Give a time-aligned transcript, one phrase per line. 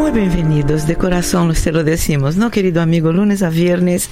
[0.00, 3.12] Muy bienvenidos, de corazón se lo decimos, ¿no, querido amigo?
[3.12, 4.08] Lunes a viernes,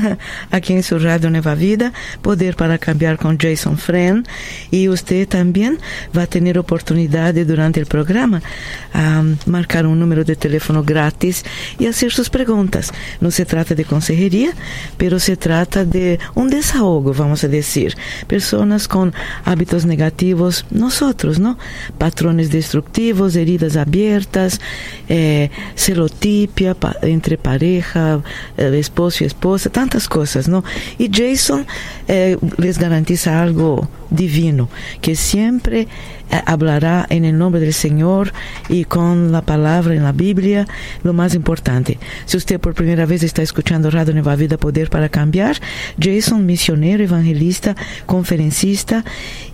[0.50, 4.28] aquí en su radio Nueva Vida, Poder para Cambiar con Jason Friend.
[4.70, 5.78] Y usted también
[6.16, 8.42] va a tener oportunidad de, durante el programa
[8.92, 11.42] a marcar un número de teléfono gratis
[11.78, 12.92] y hacer sus preguntas.
[13.22, 14.52] No se trata de consejería,
[14.98, 17.96] pero se trata de un desahogo, vamos a decir.
[18.26, 19.14] Personas con
[19.46, 21.56] hábitos negativos, nosotros, ¿no?
[21.96, 24.60] Patrones destructivos, heridas abiertas,
[25.08, 25.29] eh,
[25.74, 28.22] celotipia entre pareja,
[28.56, 30.64] eh, esposo y esposa, tantas cosas, ¿no?
[30.98, 31.66] Y Jason
[32.08, 34.68] eh, les garantiza algo divino,
[35.00, 35.88] que siempre
[36.46, 38.32] hablará en el nombre del Señor
[38.68, 40.66] y con la palabra en la Biblia,
[41.02, 41.98] lo más importante.
[42.26, 45.60] Si usted por primera vez está escuchando Radio Nueva Vida Poder para Cambiar,
[45.98, 49.04] Jason, misionero, evangelista, conferencista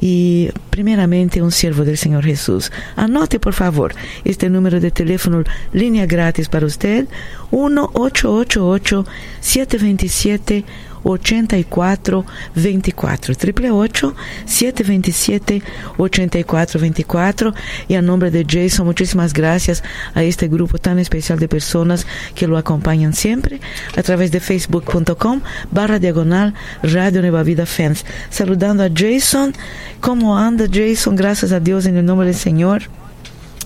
[0.00, 2.70] y primeramente un siervo del Señor Jesús.
[2.96, 7.06] Anote por favor este número de teléfono, línea gratis para usted,
[7.50, 9.06] 1 888
[9.40, 10.64] 727
[11.06, 15.62] 84 24 888 727
[15.96, 17.54] 84 24
[17.88, 19.82] y a nombre de Jason muchísimas gracias
[20.14, 23.60] a este grupo tan especial de personas que lo acompañan siempre
[23.96, 25.40] a través de facebook.com
[25.70, 29.52] barra diagonal Radio Nueva Vida Fans saludando a Jason
[30.00, 31.14] ¿cómo anda Jason?
[31.14, 32.82] gracias a Dios en el nombre del Señor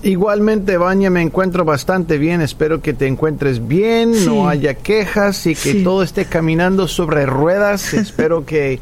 [0.03, 2.41] Igualmente, Baña, me encuentro bastante bien.
[2.41, 7.93] Espero que te encuentres bien, no haya quejas y que todo esté caminando sobre ruedas.
[7.93, 8.79] Espero que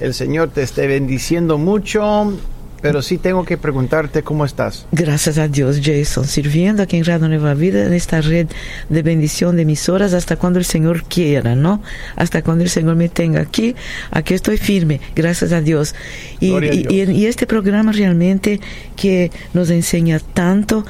[0.00, 2.32] el Señor te esté bendiciendo mucho
[2.80, 4.86] pero sí tengo que preguntarte cómo estás.
[4.92, 8.46] Gracias a Dios, Jason, sirviendo aquí en Radio Nueva Vida, en esta red
[8.88, 11.82] de bendición de emisoras, hasta cuando el Señor quiera, ¿no?
[12.16, 13.74] Hasta cuando el Señor me tenga aquí,
[14.10, 15.94] aquí estoy firme, gracias a Dios.
[16.40, 16.52] Y,
[16.90, 18.60] y este programa realmente
[18.96, 20.84] que nos enseña tanto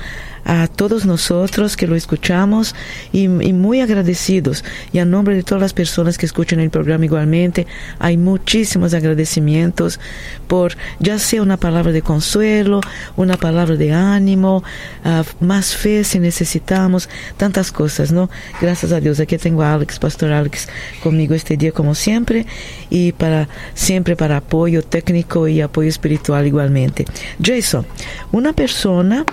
[0.49, 2.75] a todos nosotros que lo escuchamos
[3.13, 4.65] y, muy agradecidos.
[4.93, 7.67] Y a nombre de todas las personas que escuchan el programa igualmente,
[7.99, 10.01] hay muchísimos agradecimientos
[10.49, 12.81] por ya sea una palabra de consuelo,
[13.17, 14.65] una palabra de ánimo,
[15.05, 18.31] ah, más fe si necesitamos, tantas cosas, ¿no?
[18.59, 19.21] Gracias a Dios.
[19.21, 20.67] Aquí tengo a Alex, Pastor Alex,
[21.03, 22.47] conmigo este día como siempre
[22.89, 27.05] y para siempre para apoyo técnico y apoyo espiritual igualmente.
[27.43, 27.85] Jason,
[28.33, 29.27] una persona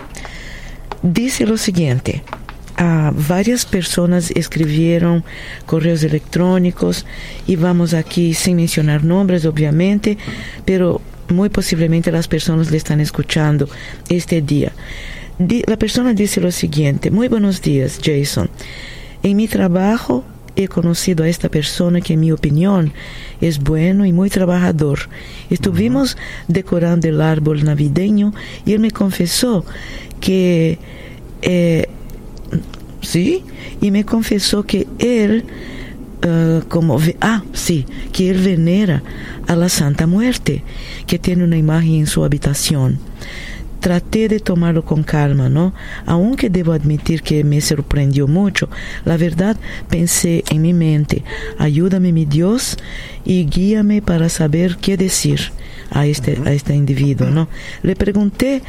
[1.05, 2.23] dice lo siguiente.
[2.77, 5.23] Ah, varias personas escribieron
[5.65, 7.05] correos electrónicos
[7.47, 10.17] y vamos aquí sin mencionar nombres obviamente,
[10.65, 10.99] pero
[11.29, 13.69] muy posiblemente las personas le están escuchando
[14.09, 14.73] este día.
[15.37, 18.49] la persona dice lo siguiente, muy buenos días Jason,
[19.23, 22.93] en mi trabajo he conocido a esta persona que en mi opinión
[23.41, 25.09] es bueno y muy trabajador.
[25.49, 26.17] Estuvimos
[26.47, 28.33] decorando el árbol navideño
[28.65, 29.65] y él me confesó
[30.19, 30.79] que
[31.41, 31.87] eh,
[33.01, 33.43] sí,
[33.81, 35.45] y me confesó que él,
[36.25, 39.03] uh, como, ah, sí, que él venera
[39.47, 40.63] a la Santa Muerte,
[41.07, 42.99] que tiene una imagen en su habitación.
[43.85, 45.71] Traté de tomarlo con calma, ¿no?
[46.07, 48.67] Aunque debo admitir que me sorprendió mucho,
[49.03, 49.57] la verdad
[49.91, 51.23] pensé en mi mente,
[51.59, 52.77] ayúdame mi Dios
[53.25, 55.51] y guíame para saber qué decir
[55.91, 57.47] a este, a este individuo, ¿no?
[57.83, 58.63] Le pregunté,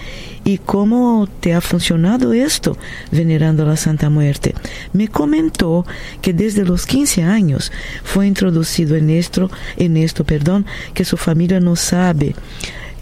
[0.45, 2.77] ¿y cómo te ha funcionado esto
[3.11, 4.55] venerando la Santa Muerte?
[4.93, 5.87] Me comentó
[6.21, 7.73] que desde los 15 años
[8.05, 12.35] fue introducido en esto, en esto, perdón, que su familia no sabe,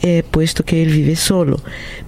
[0.06, 1.58] eh, puesto que él vive solo,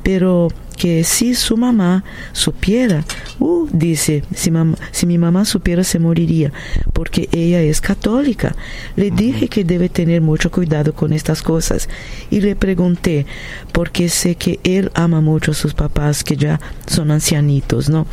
[0.02, 3.04] pero que si su mamá supiera,
[3.38, 4.52] uh, dice, si,
[4.92, 6.52] si mi mamá supiera se moriría,
[6.92, 8.54] porque ella es católica.
[8.96, 11.88] Le dije que debe tener mucho cuidado con estas cosas
[12.30, 13.24] y le pregunté,
[13.72, 18.06] porque sé que él ama mucho a sus papás que ya son ancianitos, ¿no?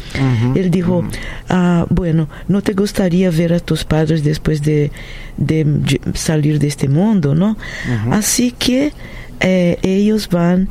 [0.56, 1.03] él dijo,
[1.50, 4.94] ah, bueno, ¿no te gustaría ver a tus padres después de,
[5.36, 7.57] de salir de este mundo, ¿no?
[8.09, 8.94] Así que
[9.43, 10.69] eh, ellos van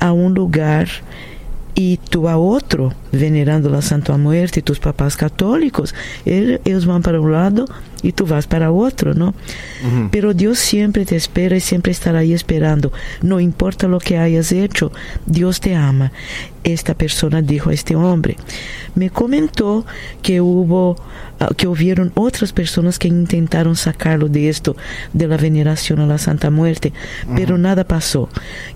[0.00, 0.88] a un lugar
[1.74, 7.32] y tú a otro, venerando la Santa Muerte, tus papás católicos, ellos van para un
[7.32, 7.64] lado
[8.02, 9.34] y tú vas para otro, ¿no?
[10.10, 12.92] Pero Dios siempre te espera y siempre estará ahí esperando.
[13.22, 14.92] No importa lo que hayas hecho,
[15.26, 16.12] Dios te ama.
[16.64, 18.36] Esta persona dijo a este hombre.
[18.94, 19.84] Me comentó
[20.22, 20.96] que hubo
[21.42, 24.76] Ah, que hubieron otras personas que intentaron sacarlo de esto,
[25.12, 26.92] de la veneración a la Santa Muerte,
[27.34, 28.28] pero nada pasó.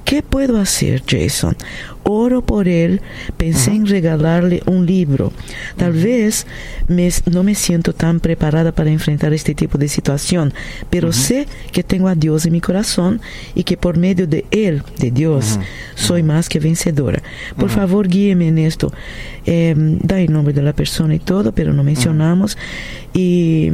[0.05, 1.57] ¿Qué puedo hacer, Jason?
[2.03, 3.03] Oro por él,
[3.37, 5.33] pensé en regalarle un libro.
[5.77, 6.45] Tal vez
[6.89, 10.53] no me siento tan preparada para enfrentar este tipo de situación,
[10.91, 13.21] pero sé que tengo a Dios en mi corazón
[13.55, 15.61] y que por medio de Él, de Dios,
[15.95, 17.23] soy más que vencedora.
[17.57, 18.93] Por favor, guíeme en esto.
[19.45, 22.59] Eh, da el nombre de la persona y todo, pero no mencionamos.
[23.15, 23.71] Y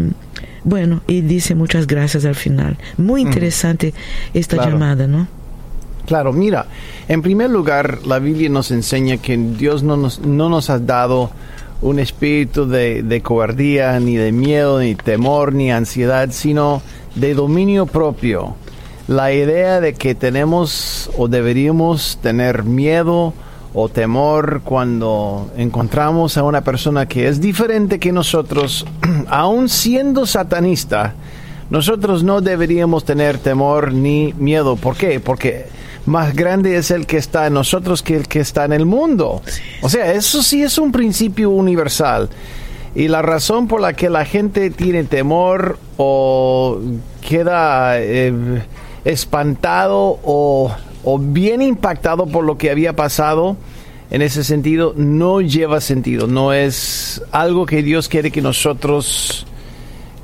[0.65, 2.77] bueno, y dice muchas gracias al final.
[2.97, 3.95] Muy interesante
[4.35, 5.27] esta llamada, ¿no?
[6.07, 6.67] Claro, mira,
[7.09, 11.31] en primer lugar, la Biblia nos enseña que Dios no nos, no nos ha dado
[11.81, 16.83] un espíritu de, de cobardía, ni de miedo, ni temor, ni ansiedad, sino
[17.15, 18.57] de dominio propio.
[19.09, 23.35] La idea de que tenemos o deberíamos tener miedo
[23.75, 28.87] o temor cuando encontramos a una persona que es diferente que nosotros,
[29.29, 31.15] aun siendo satanista,
[31.71, 34.77] nosotros no deberíamos tener temor ni miedo.
[34.77, 35.21] ¿Por qué?
[35.21, 35.67] Porque
[36.05, 39.41] más grande es el que está en nosotros que el que está en el mundo.
[39.81, 42.29] O sea, eso sí es un principio universal.
[42.95, 46.79] Y la razón por la que la gente tiene temor o
[47.27, 48.63] queda eh,
[49.07, 50.71] espantado o
[51.05, 53.57] o bien impactado por lo que había pasado,
[54.11, 59.47] en ese sentido no lleva sentido, no es algo que Dios quiere que nosotros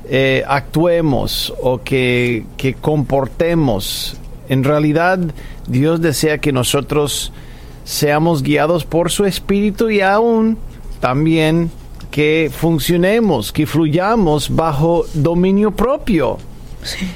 [0.07, 4.17] eh, actuemos o que, que comportemos.
[4.47, 5.19] En realidad
[5.67, 7.31] Dios desea que nosotros
[7.83, 10.57] seamos guiados por su espíritu y aún
[10.99, 11.71] también
[12.11, 16.37] que funcionemos, que fluyamos bajo dominio propio.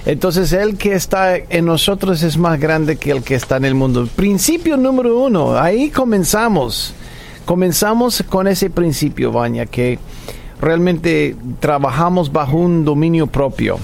[0.06, 3.76] Entonces el que está en nosotros es más grande que el que está en el
[3.76, 4.08] mundo.
[4.16, 6.94] Principio número uno, ahí comenzamos.
[7.46, 10.00] Comenzamos con ese principio, Baña, que
[10.62, 13.80] realmente trabajamos bajo un dominio propio,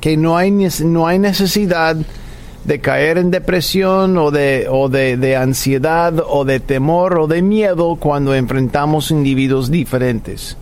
[0.00, 1.96] que no hay, no hay necesidad
[2.64, 7.96] de caer en depresión o de, o de, ansiedad o de temor o de miedo
[7.96, 10.56] cuando enfrentamos individuos diferentes.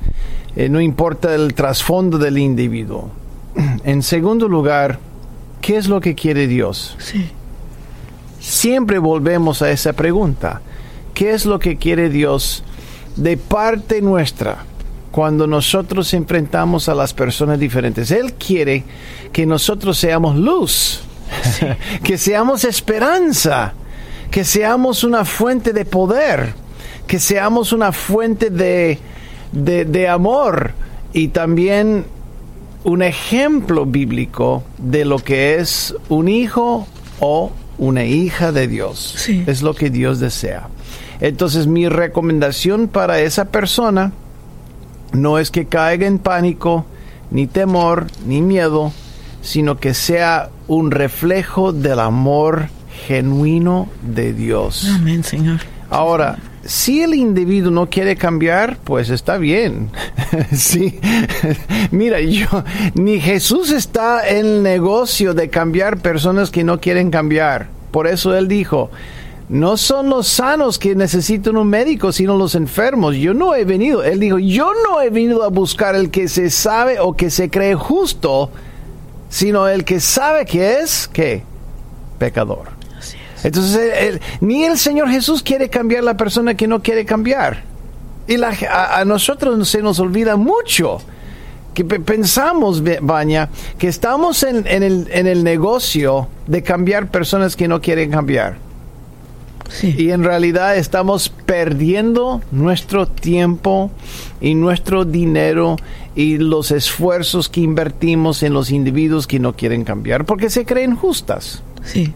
[0.55, 3.11] Eh, no importa el trasfondo del individuo
[3.85, 4.99] en segundo lugar,
[5.61, 6.97] ¿qué es lo que quiere Dios?
[6.99, 7.31] Sí.
[8.41, 10.61] Siempre volvemos a esa pregunta.
[11.15, 12.63] ¿Qué es lo que quiere Dios
[13.17, 14.65] de parte nuestra
[15.11, 18.11] cuando nosotros enfrentamos a las personas diferentes?
[18.11, 18.85] Él quiere
[19.33, 21.01] que nosotros seamos luz,
[22.05, 23.73] que seamos esperanza,
[24.31, 26.53] que seamos una fuente de poder,
[27.07, 28.99] que seamos una fuente de,
[29.53, 30.73] de, de amor
[31.13, 32.05] y también
[32.87, 36.87] un ejemplo bíblico de lo que es un hijo
[37.19, 39.29] o una hija de Dios.
[39.29, 40.69] Es lo que Dios desea.
[41.21, 44.13] Entonces mi recomendación para esa persona
[45.13, 46.87] no es que caiga en pánico,
[47.33, 48.93] ni temor, ni miedo,
[49.43, 52.69] sino que sea un reflejo del amor
[53.09, 54.89] genuino de Dios.
[54.95, 55.59] Amén, Señor.
[55.91, 59.91] Ahora, si el individuo no quiere cambiar, pues está bien.
[60.53, 60.99] sí.
[61.91, 62.65] Mira, yo
[62.95, 67.69] ni Jesús está en el negocio de cambiar personas que no quieren cambiar.
[67.91, 68.91] Por eso él dijo,
[69.49, 73.17] no son los sanos que necesitan un médico, sino los enfermos.
[73.17, 76.51] Yo no he venido, él dijo, yo no he venido a buscar el que se
[76.51, 78.51] sabe o que se cree justo,
[79.29, 81.09] sino el que sabe que es.
[82.19, 82.76] Pecador.
[83.47, 87.63] Entonces, ni el Señor Jesús quiere cambiar la persona que no quiere cambiar.
[88.27, 90.99] Y a, nosotros se nos olvida mucho
[91.73, 97.81] que pensamos, Baña, que estamos en, el, en, el, negocio de cambiar personas que no
[97.81, 98.57] quieren cambiar.
[99.81, 103.93] Y en realidad estamos perdiendo nuestro tiempo
[104.41, 105.77] y nuestro dinero
[106.17, 110.97] y los esfuerzos que invertimos en los individuos que no quieren cambiar porque se creen
[110.97, 111.63] justas.
[111.85, 112.13] Sí.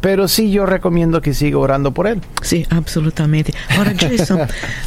[0.00, 2.20] Pero sí yo recomiendo que siga orando por él.
[2.42, 3.54] Sí, absolutamente.
[3.76, 4.40] Ahora, Jason,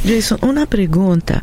[0.04, 1.42] Jason, una pregunta.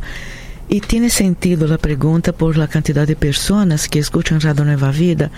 [0.69, 5.31] Y tiene sentido la pregunta por la cantidad de personas que escuchan Radio Nueva Vida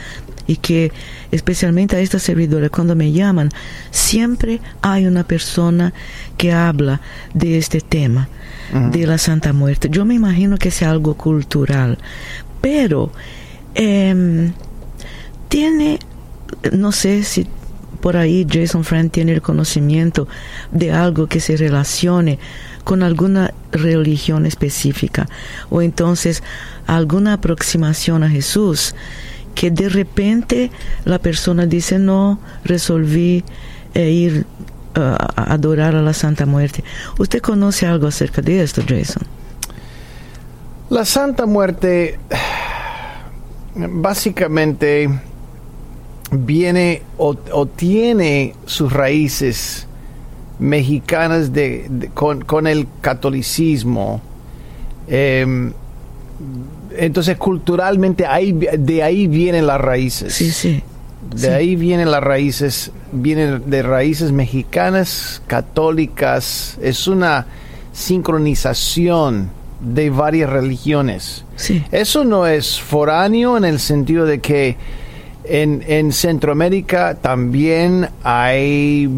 [0.50, 0.92] y que
[1.32, 3.50] especialmente a esta servidora cuando me llaman,
[3.92, 5.94] siempre hay una persona
[6.38, 7.02] que habla
[7.36, 8.28] de este tema,
[8.74, 9.90] de la Santa Muerte.
[9.92, 12.00] Yo me imagino que sea algo cultural,
[12.62, 13.12] pero
[13.76, 14.54] em,
[15.50, 16.00] tiene,
[16.72, 17.48] no sé si
[18.02, 20.28] por ahí Jason Friend tiene el conocimiento
[20.72, 22.40] de algo que se relacione
[22.84, 25.28] con alguna religión específica
[25.70, 26.44] o entonces
[26.88, 28.96] alguna aproximación a Jesús
[29.54, 30.72] que de repente
[31.06, 33.44] la persona dice no, resolví
[33.94, 34.46] eh, ir
[34.96, 36.84] uh, a adorar a la Santa Muerte.
[37.18, 39.24] ¿Usted conoce algo acerca de esto, Jason?
[40.90, 42.20] La Santa Muerte
[43.76, 45.10] básicamente
[46.32, 49.88] viene o, tiene sus raíces
[50.60, 54.22] mexicanas de, con, el catolicismo.
[55.08, 55.74] Em,
[56.98, 60.34] entonces culturalmente ahí, de ahí vienen las raíces.
[60.34, 60.84] Sí, sí.
[61.36, 66.78] De ahí vienen las raíces, vienen de raíces mexicanas, católicas.
[66.82, 67.46] Es una
[67.94, 71.46] sincronización de varias religiones.
[71.56, 71.84] Sí.
[71.92, 74.78] Eso no es foráneo en el sentido de que
[75.44, 79.10] en, en Centroamérica también hay,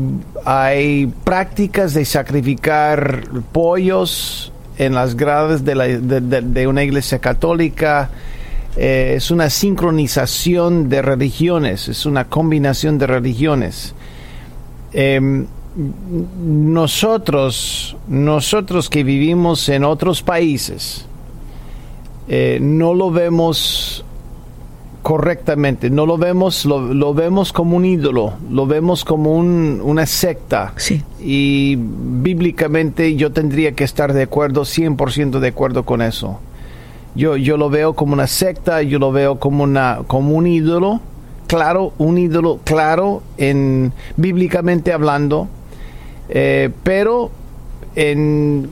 [0.46, 8.10] hay prácticas de sacrificar pollos en las gradas de, una iglesia católica.
[8.78, 13.94] Eh, es una sincronización de religiones, es una combinación de religiones.
[14.94, 15.46] Em,
[16.46, 21.06] nosotros, nosotros que vivimos en otros países,
[22.28, 24.06] eh, no lo vemos
[25.01, 30.74] correctamente, no lo vemos, lo, vemos como un ídolo, lo vemos como una secta.
[30.77, 31.01] Sí.
[31.20, 36.39] Y bíblicamente yo tendría que estar de acuerdo, 100% de acuerdo con eso.
[37.15, 41.01] Yo, yo lo veo como una secta, yo lo veo como, una, como un ídolo,
[41.48, 45.48] claro, un ídolo claro, en, bíblicamente hablando,
[46.29, 47.31] eh, pero
[47.96, 48.70] en,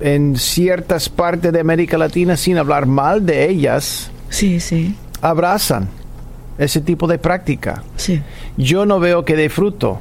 [0.00, 5.88] en ciertas partes de América Latina, sin hablar mal de ellas, sí, sí abrazan
[6.58, 7.82] ese tipo de práctica.
[7.96, 8.20] Sí.
[8.56, 10.00] Yo no veo que dé fruto.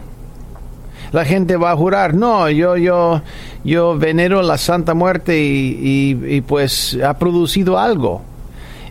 [1.12, 3.22] La gente va a jurar, no, yo, yo,
[3.64, 8.24] yo venero la Santa Muerte y, pues ha producido algo.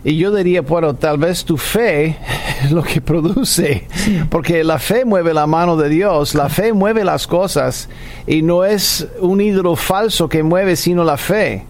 [0.03, 2.17] Y yo diría, bueno, tal vez tu fe
[2.63, 3.87] es lo que produce,
[4.29, 7.89] porque la fe mueve la mano de Dios, la fe mueve las cosas
[8.25, 11.65] y no es un ídolo falso que mueve, sino la fe.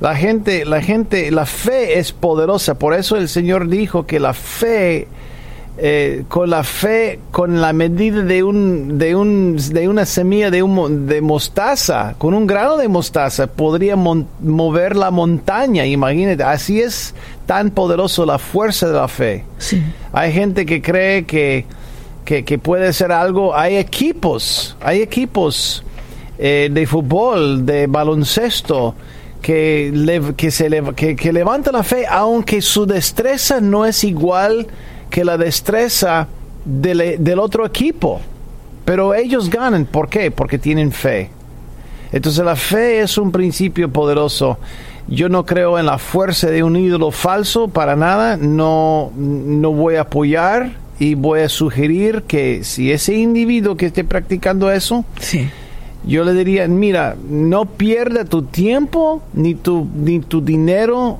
[0.00, 2.74] La gente, la gente, la fe es poderosa.
[2.74, 5.08] Por eso el Señor dijo que la fe,
[5.76, 10.62] eh, con la fe, con la medida de un, de un, de una semilla de
[10.62, 15.84] un, de mostaza, con un grano de mostaza, podría mover la montaña.
[15.84, 17.14] Imagínate, así es
[17.44, 19.44] tan poderoso la fuerza de la fe.
[20.14, 21.66] Hay gente que cree que,
[22.24, 23.54] que, puede ser algo.
[23.54, 25.84] Hay equipos, hay equipos
[26.38, 28.94] eh, de fútbol, de baloncesto
[29.40, 34.66] que, que, se que, levanta la fe, aunque su destreza no es igual
[35.08, 36.28] que la destreza
[36.64, 38.20] del, del otro equipo.
[38.84, 39.86] Pero ellos ganan.
[39.86, 40.30] ¿Por qué?
[40.30, 41.30] Porque tienen fe.
[42.12, 44.58] Entonces la fe es un principio poderoso.
[45.06, 48.36] Yo no creo en la fuerza de un ídolo falso para nada.
[48.36, 54.04] No, no voy a apoyar y voy a sugerir que si ese individuo que esté
[54.04, 55.48] practicando eso, sí
[56.04, 61.18] yo le diría, mira, no pierda tu tiempo ni tu, ni tu dinero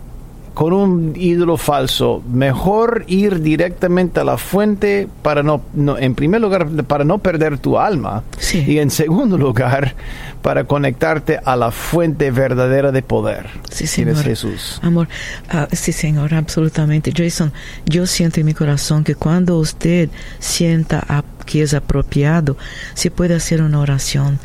[0.55, 2.23] con un ídolo falso.
[2.31, 5.63] Mejor ir directamente a la fuente para no,
[5.99, 8.25] en primer lugar, para no perder tu alma.
[8.53, 9.95] Y en segundo lugar,
[10.43, 13.47] para conectarte a la fuente verdadera de poder.
[13.71, 14.17] Sí, señor.
[14.23, 14.81] Jesús.
[14.83, 15.09] Amor,
[15.49, 17.13] ah, sí, Señor, absolutamente.
[17.17, 17.53] Jason,
[17.87, 20.11] yo siento en mi corazón que cuando usted
[20.41, 22.57] sienta que es apropiado,
[22.95, 24.39] se puede hacer una oración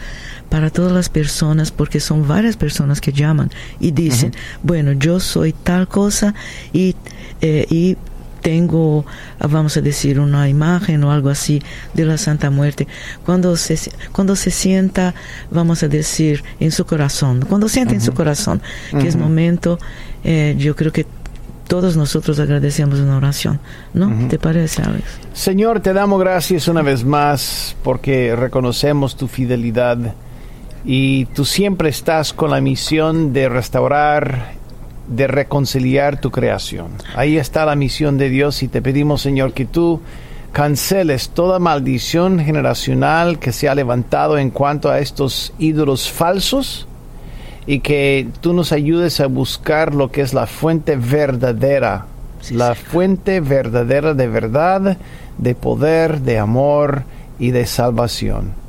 [0.56, 4.32] para todas las personas, porque son varias personas que llaman y dicen,
[4.64, 6.34] bueno, yo soy tal cosa
[6.72, 6.96] y,
[7.42, 7.98] eh, y
[8.40, 9.06] tengo,
[9.38, 11.62] vamos a decir, una imagen o algo así
[11.94, 12.88] de la Santa Muerte.
[13.26, 13.78] Cuando se,
[14.14, 15.14] cuando se sienta,
[15.52, 19.78] vamos a decir, en su corazón, cuando siente en su corazón que es momento,
[20.24, 21.06] eh, yo creo que
[21.68, 23.60] todos nosotros agradecemos una oración,
[23.94, 24.30] ¿no?
[24.30, 25.04] ¿Te parece, Alex?
[25.34, 30.16] Señor, te damos gracias una vez más porque reconocemos tu fidelidad
[30.86, 34.54] y tú siempre estás con la misión de restaurar,
[35.08, 36.90] de reconciliar tu creación.
[37.16, 40.02] Ahí está la misión de Dios y te pedimos, Señor, que tú
[40.52, 46.88] canceles toda maldición generacional que se ha levantado en cuanto a estos ídolos falsos
[47.66, 52.06] y que tú nos ayudes a buscar lo que es la fuente verdadera,
[52.52, 54.98] la fuente verdadera de verdad,
[55.40, 57.04] de poder, de amor
[57.40, 58.65] y de salvación.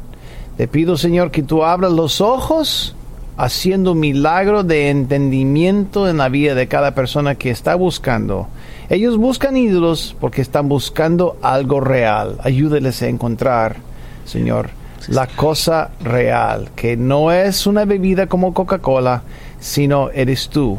[0.57, 2.97] Te pido, Señor, que tú abras los ojos
[3.37, 8.49] haciendo un milagro de entendimiento en la vida de cada persona que está buscando.
[8.89, 12.39] Ellos buscan ídolos porque están buscando algo real.
[12.43, 13.77] Ayúdeles a encontrar,
[14.25, 14.71] Señor,
[15.09, 19.23] la cosa real, que no es una bebida como Coca-Cola,
[19.61, 20.79] sino eres tú,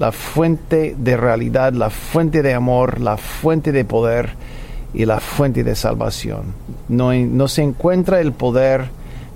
[0.00, 4.30] la fuente de realidad, la fuente de amor, la fuente de poder
[4.96, 6.54] y la fuente de salvación.
[6.88, 8.88] No, no se encuentra el poder,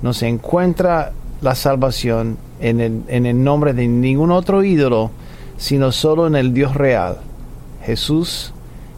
[0.02, 1.12] no se encuentra
[1.42, 5.10] la salvación en el, en el nombre de ningún otro ídolo,
[5.58, 7.18] sino solo en el Dios real.
[7.84, 8.54] Jesús,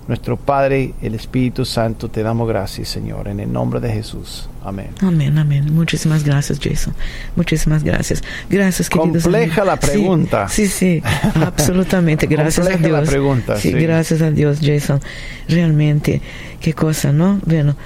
[0.06, 4.48] nuestro Padre, el Espíritu Santo, te damos gracias, Señor, en el nombre de Jesús.
[4.64, 4.90] Amén.
[5.00, 5.74] Amén, amén.
[5.74, 6.94] Muchísimas gracias, Jason.
[7.36, 8.22] Muchísimas gracias.
[8.48, 10.48] Gracias, queridos Compleja la pregunta.
[10.48, 11.02] Sí, sí,
[11.34, 12.26] absolutamente.
[12.26, 12.90] Gracias a Dios.
[12.90, 13.56] la pregunta.
[13.56, 15.00] Sí, gracias a Dios, Jason.
[15.48, 16.20] Realmente,
[16.60, 17.40] qué cosa, ¿no?
[17.44, 17.76] Bueno,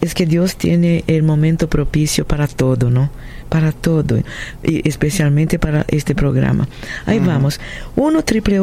[0.00, 3.10] es que Dios tiene el momento propicio para todo, ¿no?
[3.52, 4.18] Para todo,
[4.62, 6.66] y especialmente para este programa.
[7.04, 7.60] Ahí vamos.
[7.96, 8.58] 1 triple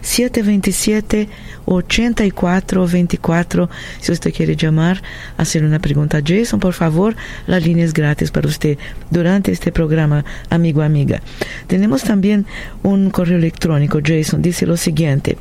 [0.00, 1.28] 727
[1.64, 3.70] 8424.
[4.00, 5.00] Si usted quiere llamar,
[5.36, 7.14] hacer una pregunta a Jason, por favor,
[7.46, 8.78] la línea es gratis para usted
[9.12, 11.22] durante este programa, amigo, amiga.
[11.68, 12.46] Tenemos también
[12.82, 15.38] un correo electrónico, Jason, dice lo siguiente.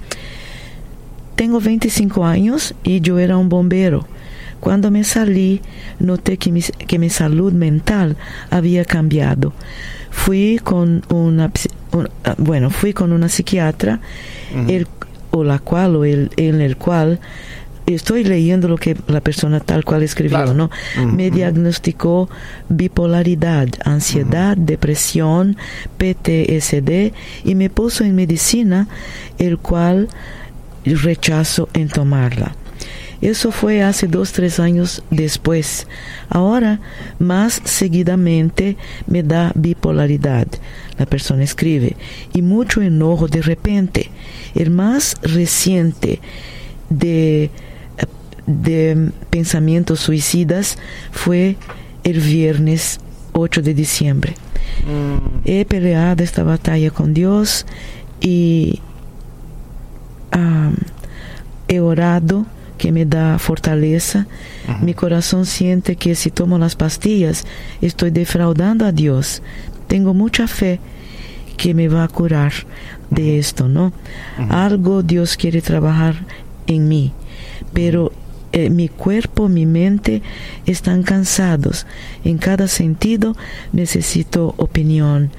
[1.36, 4.06] Tengo 25 años y yo era un bombero
[4.66, 5.62] cuando me salí,
[6.00, 8.18] noté que mi, que mi salud mental
[8.50, 9.54] había cambiado.
[10.10, 11.52] Fui con una,
[12.24, 14.00] ah, bueno, fui con una psiquiatra,
[14.68, 14.88] el,
[15.30, 17.20] o la cual, o el, en el cual
[17.86, 20.72] estoy leyendo lo que la persona tal cual escribió, ¿no?
[21.14, 22.28] Me diagnosticó
[22.68, 25.58] bipolaridad, ansiedad, depresión,
[26.00, 28.88] PTSD y me puso en medicina,
[29.38, 30.08] el cual
[30.86, 32.56] rechazo en tomarla.
[33.22, 35.88] Eso fue hace dos, tres años después.
[36.30, 36.80] Ahora,
[37.20, 40.48] más seguidamente, me da bipolaridad.
[40.98, 41.96] La persona escribe.
[42.34, 44.12] Y mucho enojo de repente.
[44.54, 46.20] El más reciente
[46.90, 47.50] de,
[48.46, 50.78] de pensamientos suicidas
[51.12, 51.58] fue
[52.04, 53.00] el viernes
[53.34, 54.36] 8 de diciembre.
[54.86, 55.40] Mm.
[55.46, 57.66] He peleado esta batalla con Dios
[58.22, 58.82] y
[61.68, 62.46] he orado
[62.78, 64.28] que me da fortaleza.
[64.82, 67.46] Mi corazón siente que si tomo las pastillas
[67.82, 69.42] estoy defraudando a Dios.
[69.88, 70.80] Tengo mucha fe
[71.58, 72.52] que me va a curar
[73.10, 73.94] de esto, ¿no?
[74.50, 76.16] Algo Dios quiere trabajar
[76.68, 77.14] en mí,
[77.74, 78.12] pero
[78.52, 80.22] eh, mi cuerpo, mi mente
[80.66, 81.86] están cansados.
[82.24, 83.36] En cada sentido
[83.74, 85.30] necesito opinión.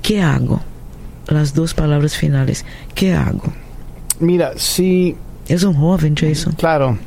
[0.00, 0.60] ¿Qué hago?
[1.26, 2.64] Las dos palabras finales.
[2.94, 3.52] ¿Qué hago?
[4.20, 5.16] Mira, si
[5.48, 6.54] es un joven, Jason.
[6.54, 6.98] Claro.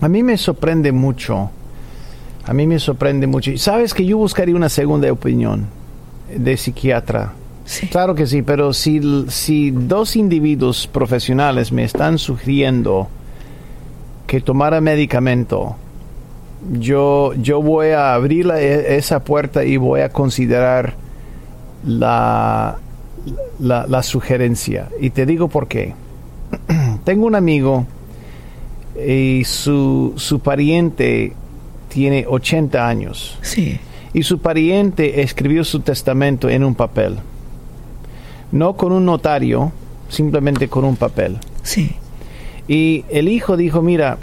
[0.00, 1.50] A mí me sorprende mucho.
[2.44, 3.56] A mí me sorprende mucho.
[3.56, 5.66] Sabes que yo buscaría una segunda opinión
[6.34, 7.32] de psiquiatra.
[7.64, 7.88] Sí.
[7.88, 13.08] Claro que sí, pero si, si dos individuos profesionales me están sugiriendo
[14.28, 15.76] que tomara medicamento,
[16.72, 20.94] yo, yo voy a abrir e, esa puerta y voy a considerar
[21.84, 22.78] la,
[23.58, 24.88] la, la sugerencia.
[25.00, 25.94] Y te digo por qué.
[27.06, 27.86] Tengo un amigo
[28.96, 31.34] y su, su pariente
[31.88, 33.38] tiene 80 años.
[33.42, 33.78] Sí.
[34.12, 37.18] Y su pariente escribió su testamento en un papel.
[38.50, 39.70] No con un notario,
[40.08, 41.38] simplemente con un papel.
[41.62, 41.94] Sí.
[42.66, 44.18] Y el hijo dijo, mira,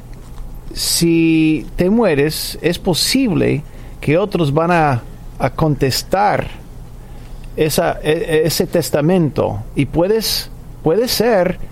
[0.74, 3.64] si te mueres, es posible
[4.02, 5.04] que otros van a,
[5.40, 6.50] a contestar
[7.56, 9.64] esa, e, ese testamento.
[9.74, 10.52] Y puedes,
[10.84, 11.72] puede ser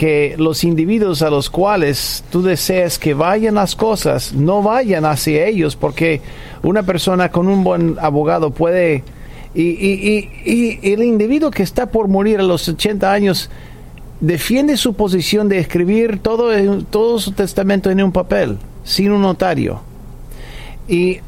[0.00, 5.44] que los individuos a los cuales tú deseas que vayan las cosas no vayan hacia
[5.44, 6.22] ellos porque
[6.62, 9.04] una persona con un buen abogado puede
[9.54, 13.50] y, y, y, y, el individuo que está por morir a los 80 años
[14.20, 16.48] defiende su posición de escribir todo,
[16.84, 19.82] todo su testamento en un papel sin un notario.
[20.88, 21.18] Y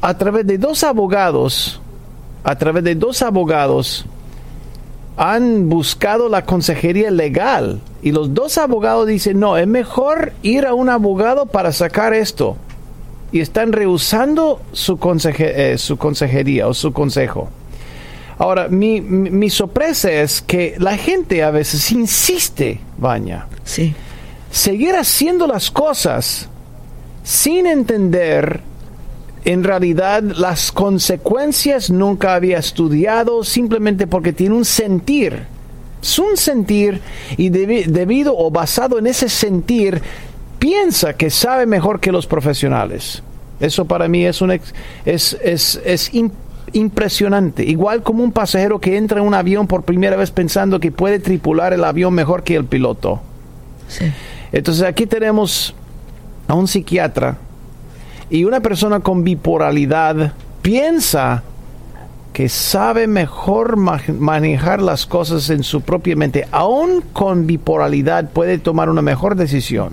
[0.00, 1.82] a través de dos abogados
[2.44, 4.06] a través de dos abogados
[5.20, 10.72] han buscado la consejería legal y los dos abogados dicen, no, es mejor ir a
[10.72, 12.56] un abogado para sacar esto.
[13.30, 14.98] Y están rehusando su,
[15.38, 17.50] eh, su consejería o su consejo.
[18.38, 23.46] Ahora, mi, mi, sorpresa es que la gente a veces insiste, Baña.
[23.62, 23.94] Sí.
[24.50, 26.48] Seguir haciendo las cosas
[27.22, 28.62] sin entender
[29.44, 35.44] en realidad las consecuencias nunca había estudiado simplemente porque tiene un sentir.
[36.02, 37.00] Es un sentir
[37.36, 40.00] y debido o basado en ese sentir
[40.58, 43.22] piensa que sabe mejor que los profesionales.
[43.60, 46.10] Eso para mí es, un es, es, es
[46.72, 50.90] impresionante, igual como un pasajero que entra en un avión por primera vez pensando que
[50.90, 53.20] puede tripular el avión mejor que el piloto.
[54.52, 55.74] Entonces aquí tenemos
[56.48, 57.36] a un psiquiatra
[58.30, 61.42] y una persona con bipolaridad piensa
[62.32, 68.88] que sabe mejor manejar las cosas en su propia mente, aún con bipolaridad puede tomar
[68.88, 69.90] una mejor decisión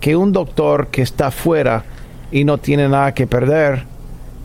[0.00, 1.84] que un doctor que está fuera
[2.30, 3.84] y no tiene nada que perder,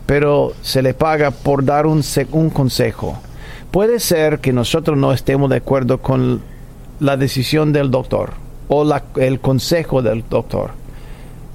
[0.06, 2.02] pero se le paga por dar un,
[2.50, 3.18] consejo.
[3.70, 6.40] Puede ser que nosotros no estemos de acuerdo con
[6.98, 8.32] la decisión del doctor
[8.68, 10.70] o el consejo del doctor,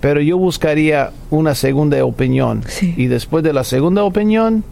[0.06, 2.64] pero yo buscaría una segunda opinión
[2.96, 4.64] y después de la segunda opinión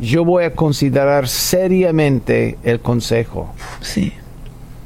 [0.00, 3.52] yo voy a considerar seriamente el consejo.
[3.82, 4.14] Sí.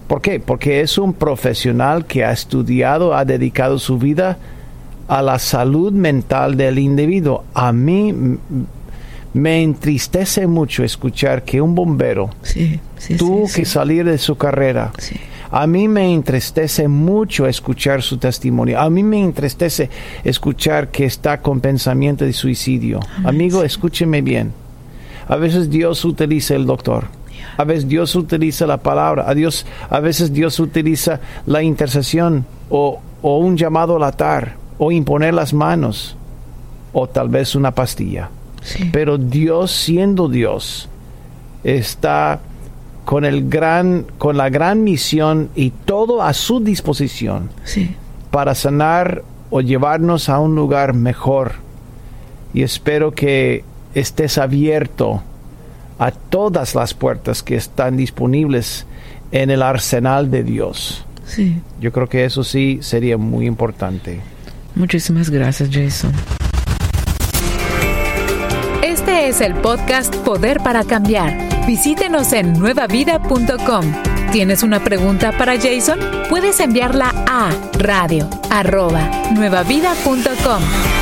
[0.09, 0.41] ¿Por qué?
[0.41, 4.39] Porque es un profesional que ha estudiado, ha dedicado su vida
[5.07, 7.45] a la salud mental del individuo.
[7.55, 8.13] A mí
[9.33, 12.31] me entristece mucho escuchar que un bombero
[13.17, 14.91] tuvo que salir de su carrera.
[15.53, 18.81] A mí me entristece mucho escuchar su testimonio.
[18.81, 19.91] A mí me entristece
[20.23, 23.01] escuchar que está con pensamiento de suicidio.
[23.25, 24.53] Amigo, escúcheme bien.
[25.27, 27.07] A veces Dios utiliza el doctor.
[27.57, 29.29] A veces Dios utiliza la palabra.
[29.29, 35.35] A, Dios, a veces Dios utiliza la intercesión o, un llamado al altar o imponer
[35.35, 36.17] las manos
[36.93, 38.31] o tal vez una pastilla.
[38.93, 40.89] Pero Dios siendo Dios
[41.65, 42.41] está
[43.05, 47.51] con el gran con la gran misión y todo a su disposición
[48.31, 51.55] para sanar o llevarnos a un lugar mejor.
[52.55, 55.23] Y espero que estés abierto
[55.99, 58.87] a todas las puertas que están disponibles
[59.33, 61.05] en el arsenal de Dios.
[61.27, 61.61] Sí.
[61.81, 64.21] Yo creo que eso sí sería muy importante.
[64.75, 66.13] Muchísimas gracias, Jason.
[69.31, 71.65] Es el podcast Poder para Cambiar.
[71.65, 73.85] Visítenos en nuevavida.com.
[74.33, 76.01] ¿Tienes una pregunta para Jason?
[76.29, 78.29] Puedes enviarla a radio
[79.33, 81.00] nuevavida.com.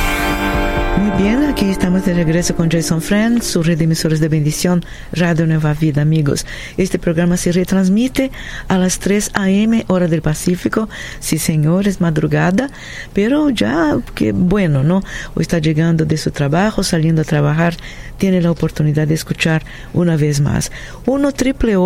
[0.99, 4.83] Muy bien, aquí estamos de regreso con Jason Friend, su red de bendición,
[5.13, 6.45] Radio Nueva Vida, amigos.
[6.75, 8.31] Este programa se retransmite
[8.67, 9.85] a las 3 a.m.
[9.87, 10.89] hora del Pacífico.
[11.21, 12.69] Sí, señor, es madrugada,
[13.13, 15.01] pero ya, que bueno, ¿no?
[15.35, 17.77] O está llegando de su trabajo, saliendo a trabajar,
[18.17, 20.69] tiene la oportunidad de escuchar una vez más.
[21.05, 21.77] 1 triple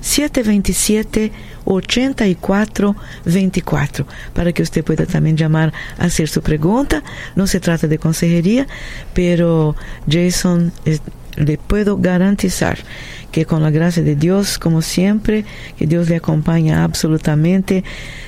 [0.00, 1.32] 727
[1.66, 7.02] 8424 para que usted pueda también llamar a hacer su pregunta.
[7.34, 8.66] No se trata de consejería,
[9.12, 9.76] pero
[10.08, 10.72] Jason
[11.36, 12.78] le puedo garantizar
[13.30, 15.44] que con la gracia de Dios, como siempre,
[15.76, 17.84] que Dios le acompaña absolutamente,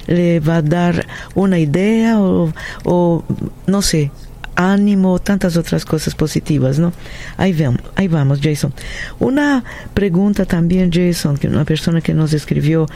[0.07, 3.25] le va a dar una idea o,
[3.67, 4.11] no sé,
[4.55, 6.93] ánimo, tantas otras cosas positivas, ¿no?
[7.37, 8.75] Ahí vamos, ahí vamos, Jason.
[9.21, 12.87] Una pregunta también, Jason, que una persona que nos escribió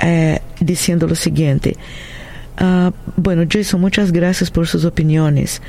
[0.00, 1.76] eh, diciendo lo siguiente.
[2.60, 5.60] Uh, bueno, Jason, muchas gracias por sus opiniones.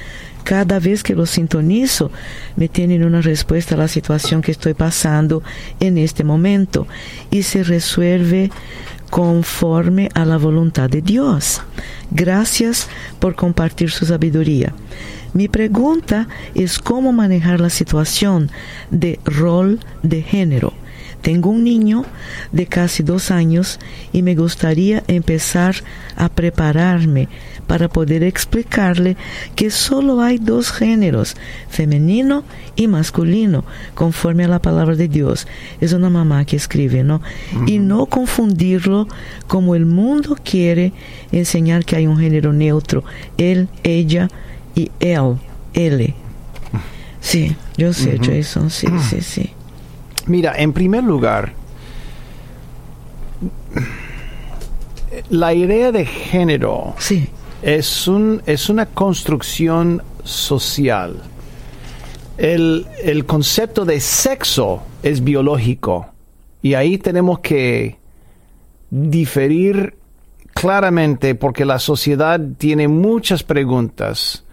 [0.43, 2.11] Cada vez que lo sintonizo,
[2.55, 5.41] me tienen una respuesta a la situación que estoy pasando
[5.79, 6.87] en este momento
[7.31, 8.51] y se resuelve
[9.09, 11.61] conforme a la voluntad de Dios.
[12.11, 12.87] Gracias
[13.19, 14.73] por compartir su sabiduría.
[15.33, 18.51] Mi pregunta es cómo manejar la situación
[18.91, 20.73] de rol de género.
[21.25, 22.05] Tengo un niño
[22.51, 23.79] de casi dos años
[24.13, 25.75] y me gustaría empezar
[26.15, 27.29] a prepararme
[27.65, 29.17] para poder explicarle
[29.55, 31.35] que solo hay dos géneros,
[31.67, 32.43] femenino
[32.75, 35.47] y masculino, conforme a la palabra de Dios.
[35.81, 37.23] Es una mamá que escribe, ¿no?
[37.65, 39.07] Y no confundirlo
[39.47, 40.93] como el mundo quiere
[41.31, 43.03] enseñar que hay un género neutro,
[43.39, 44.29] él, ella,
[44.75, 45.37] y él,
[45.73, 46.13] L.
[47.19, 49.49] Sí, yo sé, Jason, sí, sí, sí.
[50.27, 51.53] Mira, en primer lugar,
[55.29, 57.29] la idea de género sí.
[57.61, 61.21] es, un, es una construcción social.
[62.37, 66.07] El, el concepto de sexo es biológico
[66.61, 67.97] y ahí tenemos que
[68.89, 69.95] diferir
[70.53, 74.45] claramente porque la sociedad tiene muchas preguntas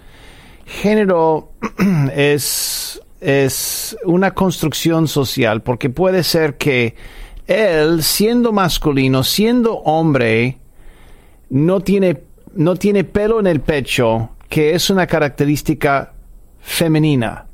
[0.67, 1.51] género
[2.15, 6.97] es, es una construcción social, porque puede ser que
[7.47, 10.59] él, siendo masculino, siendo hombre,
[11.49, 12.21] no tiene,
[12.55, 16.13] no tiene pelo en el pecho, que es una característica
[16.61, 17.47] femenina.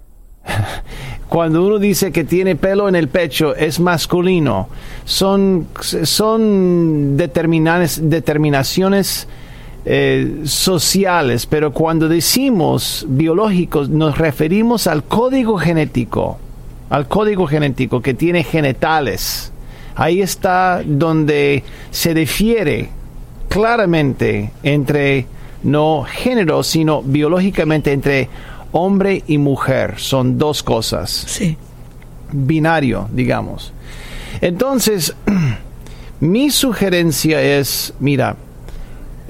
[1.29, 4.71] Cuando uno dice que tiene pelo en el pecho, es masculino.
[5.05, 9.29] Son, son determinaciones
[9.91, 16.37] eh, sociales, pero cuando decimos biológicos nos referimos al código genético,
[16.91, 19.51] al código genético que tiene genitales.
[19.95, 22.91] Ahí está donde se difiere
[23.49, 25.25] claramente entre
[25.63, 28.29] no género, sino biológicamente entre
[28.73, 29.95] hombre y mujer.
[29.97, 31.11] Son dos cosas.
[31.11, 31.57] Sí.
[32.31, 33.73] Binario, digamos.
[34.43, 35.17] Entonces,
[36.21, 38.37] mi sugerencia es, mira,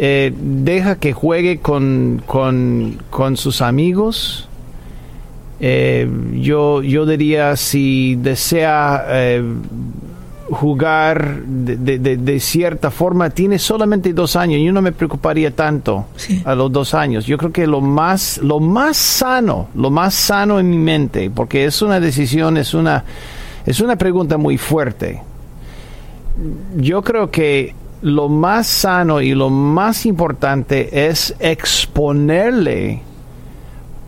[0.00, 4.48] eh, deja que juegue con, con, sus amigos.
[5.61, 9.42] Eh, yo, yo diría, si desea eh,
[10.50, 14.61] jugar de, de, cierta forma, tiene solamente dos años.
[14.64, 16.06] Yo no me preocuparía tanto
[16.44, 17.26] a los dos años.
[17.26, 21.64] Yo creo que lo más, lo más sano, lo más sano en mi mente, porque
[21.64, 23.04] es una decisión, es una,
[23.66, 25.22] es una pregunta muy fuerte.
[26.76, 33.02] Yo creo que lo más sano y lo más importante es exponerle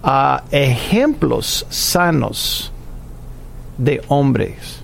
[0.03, 2.73] a ejemplos sanos
[3.79, 4.83] de hombres.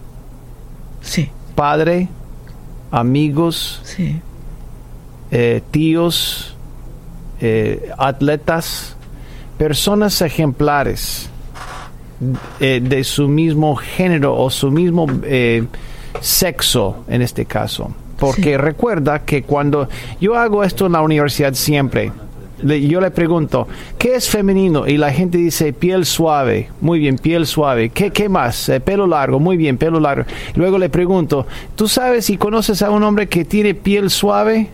[1.01, 1.31] Sí.
[1.55, 2.09] Padre,
[2.91, 3.83] amigos,
[5.31, 6.57] eh, tíos,
[7.41, 8.97] eh, atletas,
[9.57, 11.31] personas ejemplares
[12.61, 15.07] eh, de su mismo género o su mismo
[16.21, 17.95] sexo en este caso.
[18.19, 19.89] Porque recuerda que cuando
[20.21, 22.13] yo hago esto en la universidad siempre,
[22.63, 24.87] yo le pregunto, ¿qué es femenino?
[24.87, 26.71] Y la gente dice piel suave.
[26.81, 27.91] Muy bien, piel suave.
[27.91, 28.69] ¿Qué, qué más?
[28.69, 29.39] Eh, pelo largo.
[29.39, 30.25] Muy bien, pelo largo.
[30.55, 34.69] Luego le pregunto, ¿tú sabes si conoces a un hombre que tiene piel suave?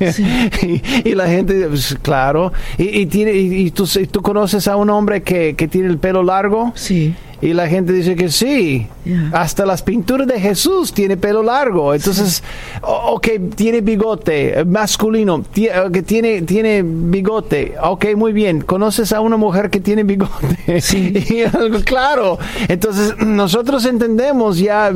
[1.04, 2.52] y, la gente, pues, claro.
[2.76, 6.72] ¿Y, tiene, y, tú, tú, conoces a un hombre que, que tiene el pelo largo?
[6.74, 7.14] Sí.
[7.44, 8.86] Y la gente dice que sí.
[9.32, 11.92] Hasta las pinturas de Jesús tiene pelo largo.
[11.92, 12.42] Entonces,
[12.80, 17.74] ok, tiene bigote, eh, masculino, que tiene, tiene bigote.
[17.82, 18.62] Ok, muy bien.
[18.62, 20.80] ¿Conoces a una mujer que tiene bigote?
[20.80, 21.12] Sí.
[21.84, 22.38] claro.
[22.66, 24.90] Entonces, nosotros entendemos ya,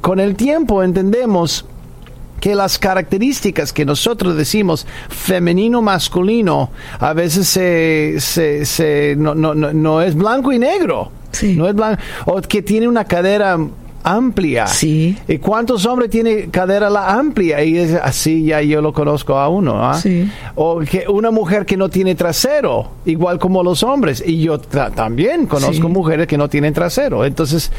[0.00, 1.66] con el tiempo entendemos
[2.42, 8.18] que las características que nosotros decimos femenino masculino a veces se,
[8.66, 11.12] se, no, no, no es blanco y negro
[11.54, 12.02] no es blanco.
[12.26, 13.58] O que tiene una cadera
[14.04, 14.66] amplia.
[14.66, 15.16] Sí.
[15.28, 17.62] ¿Y cuántos hombres tiene cadera la amplia?
[17.62, 19.84] Y es así, ya yo lo conozco a uno.
[19.86, 19.94] ¿ah?
[19.94, 20.28] Sí.
[20.56, 24.22] O que una mujer que no tiene trasero, igual como los hombres.
[24.26, 27.24] Y yo también conozco mujeres que no tienen trasero.
[27.24, 27.70] Entonces,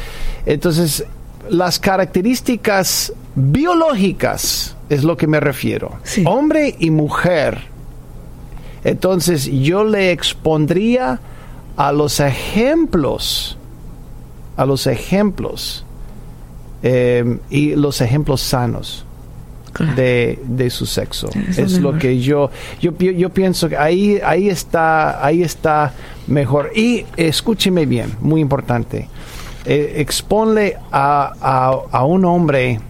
[0.46, 1.04] entonces,
[1.50, 5.98] las características biológicas es lo que me refiero.
[6.24, 7.62] Hombre y mujer.
[8.84, 11.20] Entonces, yo le expondría
[11.76, 13.56] a los ejemplos,
[14.56, 15.84] a los ejemplos
[16.82, 19.06] eh, y los ejemplos sanos.
[19.96, 21.28] De, de, su sexo.
[21.34, 22.48] es lo que yo,
[22.80, 25.92] yo, yo pienso que ahí, ahí está, ahí está
[26.28, 26.70] mejor.
[26.76, 29.08] Y escúcheme bien, muy importante.
[29.64, 32.80] Eh, exponle a, a, a, un hombre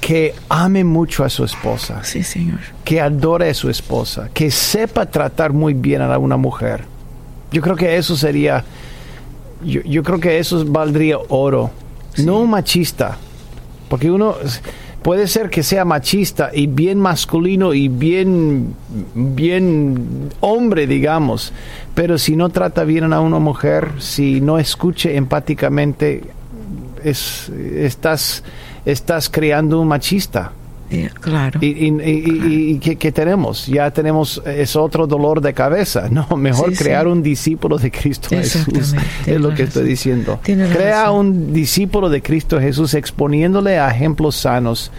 [0.00, 2.02] que ame mucho a su esposa.
[2.02, 2.58] Sí, señor.
[2.84, 4.30] Que adore a su esposa.
[4.34, 6.92] Que sepa tratar muy bien a una mujer
[7.52, 8.64] yo creo que eso sería,
[9.62, 11.70] yo, creo que eso valdría oro.
[12.16, 13.16] No un machista,
[13.88, 14.34] porque uno
[15.02, 18.74] puede ser que sea machista y bien masculino y bien,
[19.14, 21.52] bien hombre, digamos,
[21.94, 26.22] pero si no trata bien a una mujer, si no escuche empáticamente,
[27.02, 28.44] es, estás,
[28.84, 30.52] estás creando un machista.
[31.20, 31.60] Claro.
[31.62, 33.66] ¿Y, ¿qué, tenemos?
[33.66, 36.08] Ya tenemos, es otro dolor de cabeza.
[36.10, 38.94] No, mejor crear un discípulo de Cristo Jesús.
[39.26, 40.40] Es lo que estoy diciendo.
[40.42, 44.90] Crea un discípulo de Cristo Jesús exponiéndole a ejemplos sanos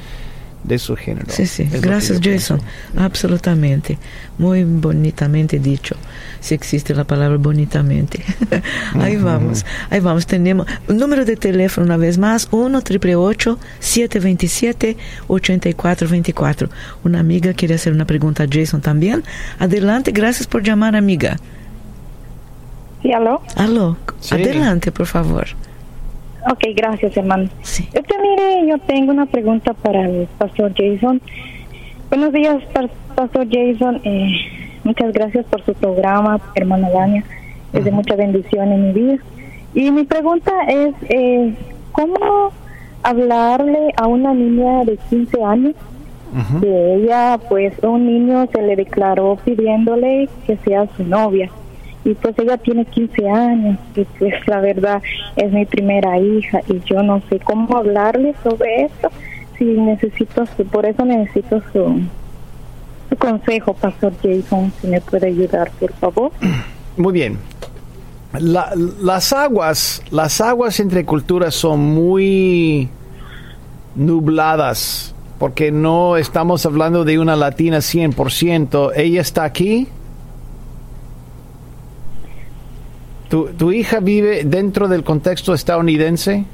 [0.64, 1.28] de su género.
[1.30, 1.68] Sí, sí.
[1.82, 2.62] Gracias, Jason.
[2.98, 3.98] Absolutamente.
[4.38, 5.96] Muy bonitamente dicho.
[6.40, 8.24] Si existe la palabra bonitamente.
[8.94, 9.66] ahí vamos.
[9.90, 10.26] Ahí vamos.
[10.26, 12.82] Tenemos un número de teléfono una vez más: 1
[13.80, 14.98] 727
[15.28, 16.70] 8424
[17.04, 19.24] Una amiga quiere hacer una pregunta a Jason también.
[19.60, 20.12] Adelante.
[20.12, 21.38] Gracias por llamar, amiga.
[23.02, 23.42] Sí, aló.
[23.56, 23.98] Aló.
[24.32, 25.48] Adelante, por favor.
[26.50, 27.50] Ok, gracias, hermano.
[27.62, 31.22] Este, mire, yo tengo una pregunta para el pastor Jason.
[32.10, 32.62] Buenos días,
[33.16, 34.02] pastor Jason.
[34.04, 34.30] Eh,
[34.84, 37.24] muchas gracias por su programa, hermana Dania.
[37.72, 39.18] Es de mucha bendición en mi vida.
[39.74, 41.56] Y mi pregunta es, eh,
[41.94, 42.52] ¿cómo
[43.04, 45.76] hablarle a una niña de 15 años?
[46.60, 51.50] Que ella, pues, un niño se le declaró pidiéndole que sea su novia
[52.06, 55.02] y pues ella tiene 15 años y pues la verdad
[55.36, 59.10] es mi primera hija y yo no sé cómo hablarle sobre esto
[59.58, 62.02] si necesito por eso necesito su,
[63.10, 66.32] su consejo, Pastor Jason, si me puede ayudar, por favor.
[66.98, 67.38] Muy bien.
[68.34, 72.90] las aguas, las aguas entre culturas son muy
[73.96, 78.92] nubladas, porque no estamos hablando de una latina 100%.
[78.96, 79.88] ¿Ella está aquí?
[83.58, 86.46] ¿Tu, hija vive dentro del contexto estadounidense?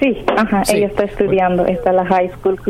[0.00, 2.60] Sí, ajá, ella está estudiando, está en la high school.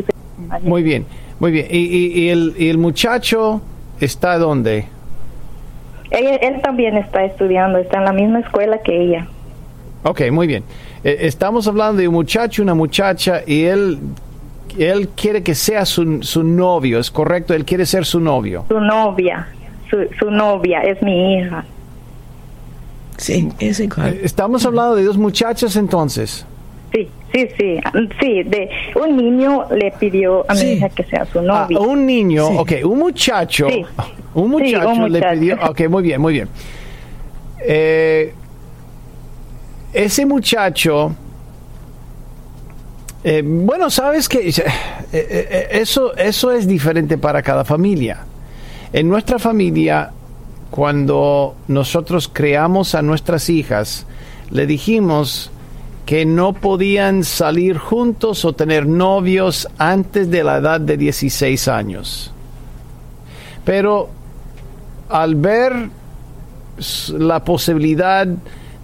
[0.61, 1.07] Muy bien,
[1.41, 1.69] muy bien.
[1.71, 3.63] ¿Y, el, ¿Y, el, muchacho
[3.99, 4.85] está dónde?
[6.11, 9.27] él también está estudiando, está en la misma escuela que ella.
[10.03, 10.65] Ok, muy bien.
[11.03, 14.01] Eh, estamos hablando de un muchacho y una muchacha y él,
[14.79, 17.55] él quiere que sea su, su novio, ¿es correcto?
[17.55, 18.67] Él quiere ser su novio.
[18.69, 19.49] Su novia,
[19.89, 21.65] su, su novia, es mi hija.
[23.19, 24.15] Sí, es igual.
[24.15, 26.47] Eh, estamos hablando de dos muchachos entonces.
[26.93, 27.81] Sí, sí, sí,
[28.21, 31.77] sí, de un niño le pidió a mi hija que sea su novia.
[31.79, 33.67] Ah, un niño, ok, un muchacho,
[34.35, 36.49] un muchacho, le pidió, ok, muy bien, muy bien.
[37.61, 38.33] Eh,
[39.93, 41.13] ese muchacho,
[43.25, 44.49] eh, bueno, sabes que
[45.73, 48.25] eso, eso es diferente para cada familia.
[48.93, 50.13] En nuestra familia
[50.71, 54.07] cuando nosotros creamos a nuestras hijas,
[54.51, 55.51] le dijimos
[56.07, 62.33] que no podían salir juntos o tener novios antes de la edad de 16 años.
[63.65, 64.09] Pero
[65.11, 65.91] al ver
[67.13, 68.27] la posibilidad,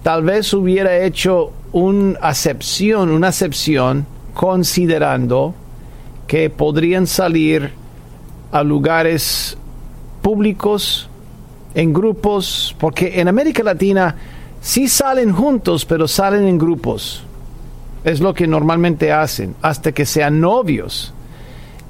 [0.03, 5.55] tal vez hubiera hecho una acepción, una acepción considerando
[6.27, 7.73] que podrían salir
[8.53, 9.57] a lugares
[10.21, 11.09] públicos
[11.75, 14.15] en grupos, porque en América Latina
[14.61, 17.25] sí salen juntos, pero salen en grupos.
[18.05, 21.13] Es lo que normalmente hacen, hasta que sean novios.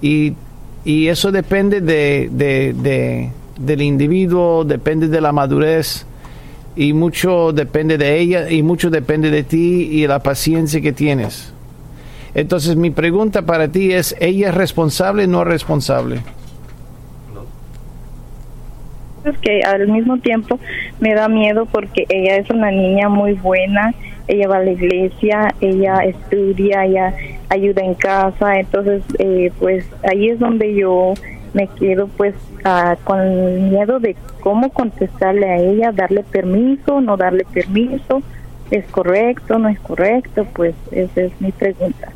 [0.00, 0.34] Y,
[0.86, 6.04] eso depende de, de, del individuo, depende de la madurez
[6.76, 10.92] y mucho depende de ella y mucho depende de ti y de la paciencia que
[10.92, 11.54] tienes.
[12.34, 16.20] Entonces mi pregunta para ti es, ¿ella es responsable o no responsable?
[19.40, 20.58] Que al mismo tiempo
[21.00, 23.94] me da miedo porque ella es una niña muy buena,
[24.28, 27.14] ella va a la iglesia, ella estudia, ella
[27.48, 31.14] ayuda en casa, entonces eh, pues ahí es donde yo
[31.52, 32.34] me quedo pues
[32.64, 38.22] ah, con miedo de cómo contestarle a ella, darle permiso, no darle permiso,
[38.70, 42.08] es correcto, no es correcto, pues esa es mi pregunta.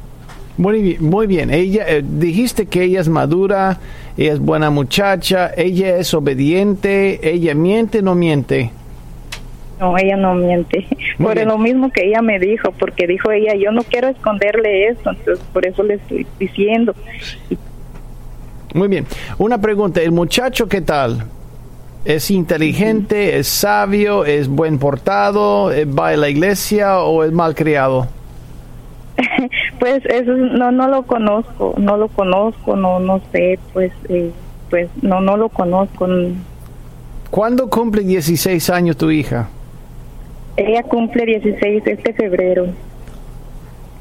[0.56, 1.50] Muy bien, muy bien.
[1.50, 3.78] Ella eh, dijiste que ella es madura,
[4.18, 8.72] ella es buena muchacha, ella es obediente, ella miente, no miente.
[9.78, 10.88] No, ella no miente.
[11.18, 15.10] por lo mismo que ella me dijo, porque dijo ella, yo no quiero esconderle esto,
[15.10, 16.96] entonces por eso le estoy diciendo.
[18.74, 19.06] Muy bien.
[19.38, 21.24] Una pregunta, ¿el muchacho qué tal?
[22.04, 27.54] ¿Es inteligente, es sabio, es buen portado, eh, va a la iglesia o es mal
[27.54, 28.08] criado?
[29.78, 34.30] pues eso no no lo conozco, no lo conozco, no no sé, pues eh,
[34.70, 36.06] pues no no lo conozco.
[37.30, 39.48] ¿Cuándo cumple 16 años tu hija?
[40.56, 42.66] Ella cumple 16 este febrero.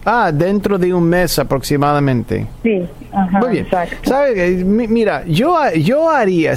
[0.10, 2.48] Ah, dentro de un mes aproximadamente.
[2.64, 4.94] Sí, ajá, Muy bien.
[4.94, 6.54] Mira, yo, yo haría,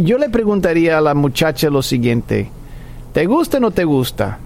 [0.00, 2.50] yo le preguntaría a la muchacha lo siguiente,
[3.12, 4.38] ¿te gusta o no te gusta?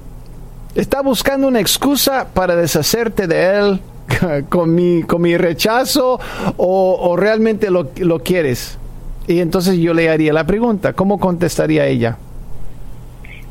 [0.75, 3.81] Está buscando una excusa para deshacerte de él
[4.49, 6.19] con mi, con mi rechazo
[6.57, 8.79] o, realmente lo, lo, quieres.
[9.27, 12.19] Y entonces yo le haría la pregunta, ¿cómo contestaría ella?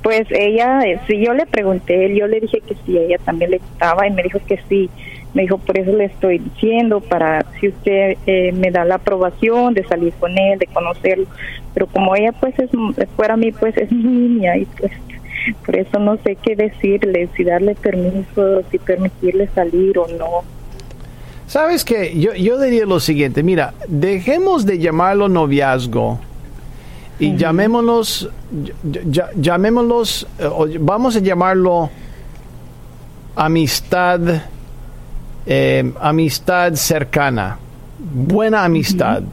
[0.04, 3.60] Pues ella, eh, si yo le pregunté, yo le dije que sí, ella también le
[3.60, 4.90] gustaba y me dijo que sí.
[5.34, 9.74] Me dijo, por eso le estoy diciendo, para si usted eh, me da la aprobación
[9.74, 11.26] de salir con él, de conocerlo.
[11.74, 12.70] Pero como ella pues es,
[13.16, 14.92] fuera mí pues es mi niña y pues
[15.66, 20.44] por eso no sé qué decirle, si darle permiso, si permitirle salir o no.
[21.48, 26.20] Sabes que yo, yo diría lo siguiente, mira, dejemos de llamarlo noviazgo
[27.20, 28.30] y llamémoslos,
[29.36, 31.90] llamémoslos, eh, vamos a llamarlo
[33.36, 34.22] amistad,
[35.46, 37.60] eh, amistad cercana,
[38.00, 39.24] buena amistad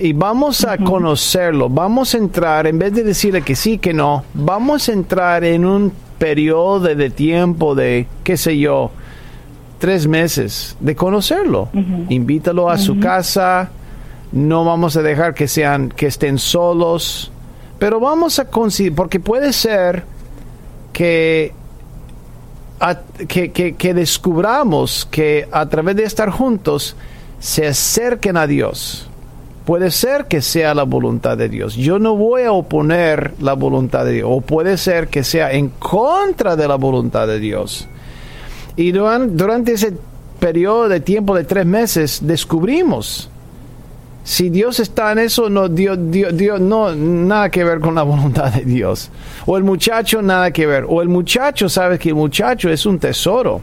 [0.00, 4.24] y vamos a conocerlo, vamos a entrar, en vez de decirle que sí, que no,
[4.32, 8.90] vamos a entrar en un periodo de tiempo de, qué sé yo,
[9.78, 11.68] tres meses de conocerlo.
[12.08, 13.70] Invítalo a su casa,
[14.32, 17.30] no vamos a dejar que sean, que estén solos,
[17.78, 20.04] pero vamos a considerar, porque puede ser
[20.94, 21.52] que,
[23.28, 26.96] que, que, que descubramos que a través de estar juntos
[27.38, 29.09] se acerquen a Dios
[29.70, 31.76] puede ser que sea la voluntad de Dios.
[31.76, 34.28] Yo no voy a oponer la voluntad de Dios.
[34.28, 37.86] O puede ser que sea en contra de la voluntad de Dios.
[38.74, 39.92] Y durante, ese
[40.40, 43.30] periodo de tiempo de tres meses descubrimos
[44.24, 48.02] si Dios está en eso, no, Dios, Dios, Dios, no, nada que ver con la
[48.12, 49.08] voluntad de Dios.
[49.46, 50.84] O el muchacho, nada que ver.
[50.88, 53.60] O el muchacho, sabes que el muchacho es un tesoro.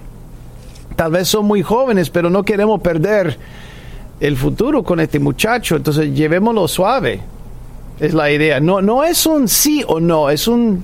[0.96, 3.38] Tal vez son muy jóvenes, pero no queremos perder
[4.20, 7.22] el futuro con este muchacho, entonces llevémoslo suave.
[8.00, 8.60] Es la idea.
[8.60, 10.84] No, no es un sí o no, es un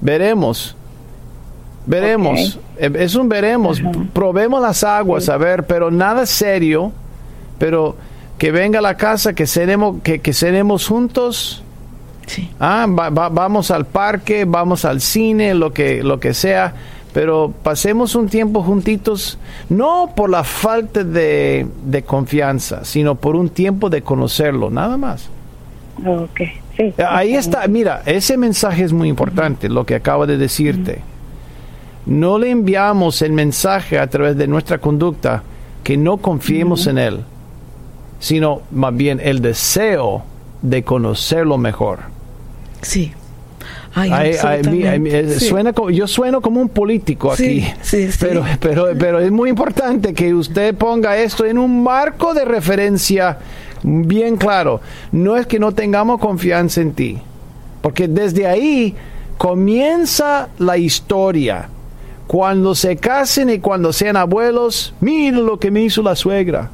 [0.00, 0.76] veremos.
[1.86, 2.58] Veremos.
[2.78, 3.80] Es un veremos.
[4.12, 6.92] Probemos las aguas, a ver, pero nada serio.
[7.58, 7.96] Pero
[8.38, 11.62] que venga a la casa, que seremos, que, que seremos juntos.
[12.26, 12.50] Sí.
[12.58, 16.74] Ah, vamos al parque, vamos al cine, lo que, lo que sea
[17.16, 19.38] pero pasemos un tiempo juntitos,
[19.70, 25.30] no por la falta de, confianza, sino por un tiempo de conocerlo, nada más.
[26.76, 31.00] Sí, Ahí está, mira, ese mensaje es muy importante, lo que acabo de decirte.
[32.04, 35.42] No le enviamos el mensaje a través de nuestra conducta
[35.84, 37.20] que no confiemos en él,
[38.18, 40.22] sino más bien el deseo
[40.60, 42.00] de conocerlo mejor.
[42.82, 43.14] Sí.
[45.38, 47.66] Suena yo sueno como un político aquí,
[48.20, 53.38] pero, pero, pero es muy importante que usted ponga esto en un marco de referencia
[53.82, 54.80] bien claro.
[55.12, 57.18] No es que no tengamos confianza en ti,
[57.80, 58.94] porque desde ahí
[59.38, 61.70] comienza la historia.
[62.26, 66.70] Cuando se casen y cuando sean abuelos, mira lo que me hizo la suegra.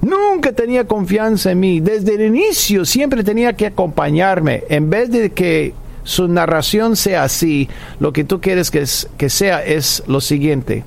[0.00, 1.80] Nunca tenía confianza en mí.
[1.80, 4.64] Desde el inicio siempre tenía que acompañarme.
[4.68, 7.68] En vez de que su narración sea así,
[8.00, 8.84] lo que tú quieres que,
[9.16, 10.84] que sea es lo siguiente.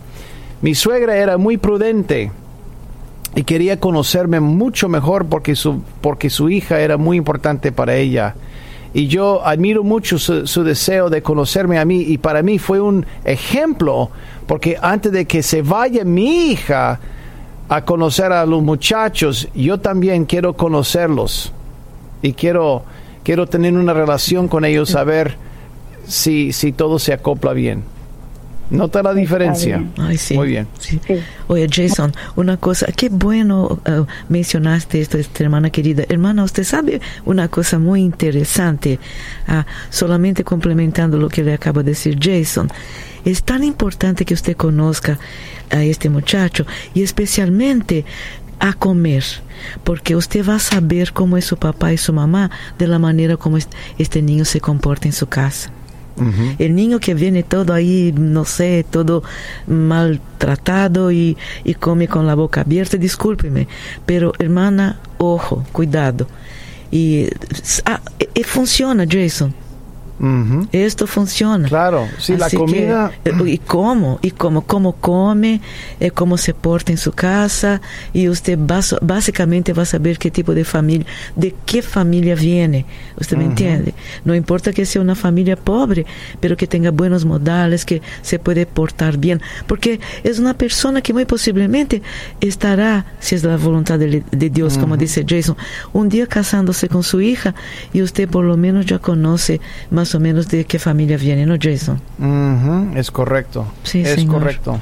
[0.61, 2.31] Mi suegra era muy prudente
[3.35, 8.35] y quería conocerme mucho mejor porque su, porque su hija era muy importante para ella.
[8.93, 12.79] Y yo admiro mucho su, su, deseo de conocerme a mí y para mí fue
[12.79, 14.09] un ejemplo
[14.47, 16.99] porque antes de que se vaya mi hija
[17.67, 21.51] a conocer a los muchachos, yo también quiero conocerlos
[22.21, 22.83] y quiero
[23.25, 25.35] quiero tener una relación con ellos, saber
[26.07, 27.83] si, si todo se acopla bien.
[28.69, 29.83] ¿Nota la diferencia?
[29.97, 30.33] Ay, sí.
[30.33, 30.67] Muy bien.
[31.47, 36.03] Oye, Jason, una cosa, qué bueno uh, mencionaste esto, esta hermana querida.
[36.09, 38.99] Hermana, usted sabe una cosa muy interesante,
[39.47, 39.61] uh,
[39.91, 42.69] solamente complementando lo que le acaba de decir Jason.
[43.23, 45.19] Es tan importante que usted conozca
[45.69, 48.03] a este muchacho y especialmente
[48.59, 49.23] a comer,
[49.83, 53.37] porque usted va a saber cómo es su papá y su mamá de la manera
[53.37, 53.57] como
[53.97, 55.71] este niño se comporta en su casa.
[56.59, 59.21] El niño que viene todo ahí, no sé, todo
[59.67, 61.35] maltratado y,
[61.65, 63.67] y come con la boca abierta, discúlpeme,
[64.05, 66.27] pero hermana, ojo, cuidado.
[66.89, 67.27] Y,
[67.83, 67.99] ah,
[68.33, 69.53] y funciona, Jason
[70.71, 71.67] esto funciona.
[71.67, 73.11] Claro, sí, la comida.
[73.25, 75.61] Eh, y cómo, y cómo, cómo come,
[75.99, 77.81] eh, cómo se porta en su casa,
[78.13, 81.05] y usted va, básicamente va a saber qué tipo de familia,
[81.35, 82.85] de qué familia viene.
[83.19, 83.93] ¿Usted me entiende?
[84.23, 86.05] No importa que sea una familia pobre,
[86.39, 91.13] pero que tenga buenos modales, que se puede portar bien, porque es una persona que
[91.13, 92.01] muy posiblemente
[92.39, 95.57] estará, si es la voluntad de, Dios, como dice Jason,
[95.91, 97.53] un día casándose con su hija,
[97.91, 99.59] y usted por lo menos ya conoce
[99.89, 101.99] más más o menos de qué familia viene, ¿no, Jason?
[102.95, 103.65] Es correcto.
[103.81, 104.79] Sí, es correcto.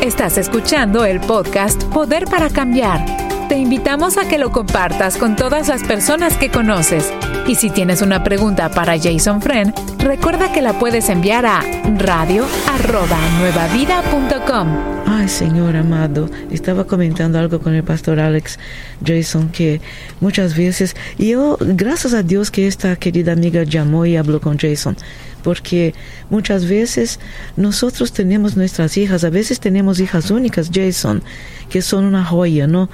[0.00, 3.04] Estás escuchando el podcast Poder para Cambiar.
[3.50, 7.12] Te invitamos a que lo compartas con todas las personas que conoces.
[7.48, 11.60] Y si tienes una pregunta para Jason Friend, recuerda que la puedes enviar a
[11.98, 14.68] radio@nuevavida.com.
[15.04, 18.56] Ay, Señor amado, estaba comentando algo con el pastor Alex
[19.04, 19.80] Jason que
[20.20, 24.58] muchas veces, y yo, gracias a Dios que esta querida amiga llamó y habló con
[24.58, 24.96] Jason,
[25.42, 25.92] porque
[26.28, 27.18] muchas veces
[27.56, 31.24] nosotros tenemos nuestras hijas, a veces tenemos hijas únicas, Jason,
[31.68, 32.88] que son una joya, ¿no?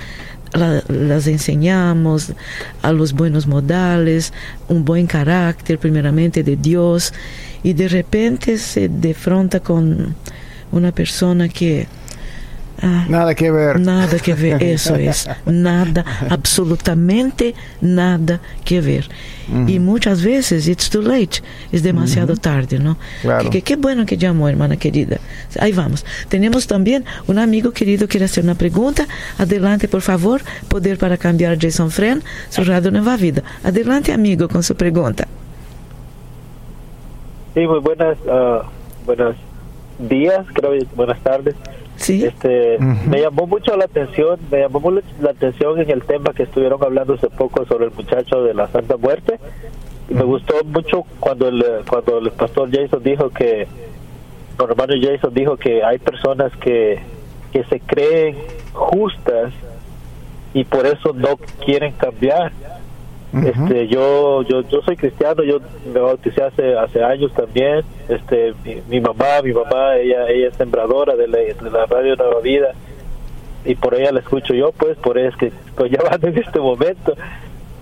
[0.53, 2.33] Las enseñamos
[2.83, 4.33] a los buenos modales,
[4.69, 7.13] un buen carácter primeramente de Dios,
[7.63, 10.15] y de repente se defronta con
[10.73, 11.87] una persona que
[12.83, 13.81] Ah, nada que ver.
[13.81, 15.29] Nada que ver, eso es.
[15.47, 19.09] Nada, absolutamente nada que ver.
[19.69, 22.99] Y muchas veces it's too late, es demasiado tarde, ¿no?
[23.23, 23.49] Claro.
[23.51, 25.19] Qué bueno que llamó, hermana querida.
[25.61, 26.05] Ahí vamos.
[26.29, 29.07] Tenemos también un amigo querido que quiere hacer una pregunta.
[29.39, 30.41] Adelante, por favor.
[30.69, 33.43] Poder para cambiar Jason Fren, su radio Nueva Vida.
[33.63, 35.29] Adelante, amigo, con su pregunta.
[37.55, 38.67] Sí, muy buenas, uh,
[39.07, 39.37] buenos
[39.99, 41.55] días, creo, buenas tardes.
[41.99, 46.45] Este, Me llamó mucho la atención, me llamó mucho la atención en el tema que
[46.45, 49.39] estuvieron hablando hace poco sobre el muchacho de la Santa Muerte.
[50.09, 55.35] Y me gustó mucho cuando el, cuando el pastor Jason dijo que, el hermano Jason
[55.35, 57.01] dijo que hay personas que,
[57.53, 58.37] que se creen
[58.73, 59.53] justas
[60.55, 62.53] y por eso no quieren cambiar
[63.45, 65.59] este, yo, yo, yo soy cristiano, yo
[65.93, 67.83] me bauticé hace, hace años también.
[68.09, 68.55] Este,
[68.89, 72.69] mi, mamá, mi mamá, ella, ella es sembradora de la, de la radio Nueva Vida
[73.65, 76.59] y por ella la escucho yo, pues, por eso es que estoy llevando en este
[76.59, 77.15] momento.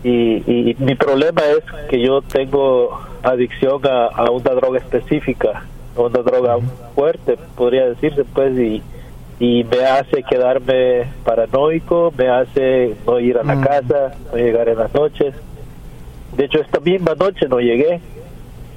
[0.02, 5.64] Y, y, mi problema es que yo tengo adicción a, a una droga específica,
[5.96, 6.58] a una droga
[6.94, 8.82] fuerte, podría decirse, pues, y,
[9.38, 13.62] y me hace quedarme paranoico, me hace no ir a la mm.
[13.62, 15.34] casa, no llegar en las noches.
[16.36, 18.00] De hecho, esta misma noche no llegué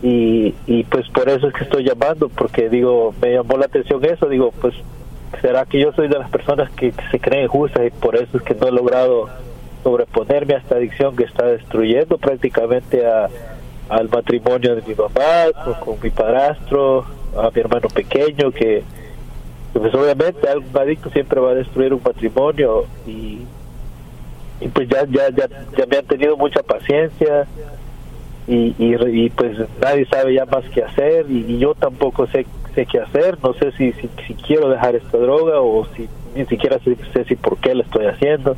[0.02, 4.04] y, y pues por eso es que estoy llamando, porque digo, me llamó la atención
[4.06, 4.76] eso, digo, pues
[5.42, 8.44] será que yo soy de las personas que, se creen justas y por eso es
[8.44, 9.30] que no he logrado
[9.84, 13.30] sobreponerme a esta adicción que está destruyendo prácticamente a,
[13.90, 17.06] al matrimonio de mi mamá, con mi padrastro,
[17.38, 18.84] a mi hermano pequeño que
[19.74, 23.42] pues obviamente algún adicto siempre va a destruir un patrimonio y,
[24.60, 25.48] y pues ya, ya, ya,
[25.78, 27.48] ya me han tenido mucha paciencia
[28.48, 33.02] y, y, pues nadie sabe ya más qué hacer y, yo tampoco sé, sé qué
[33.02, 37.36] hacer, no sé si, si, quiero dejar esta droga o si ni siquiera sé, si
[37.36, 38.56] por qué lo estoy haciendo.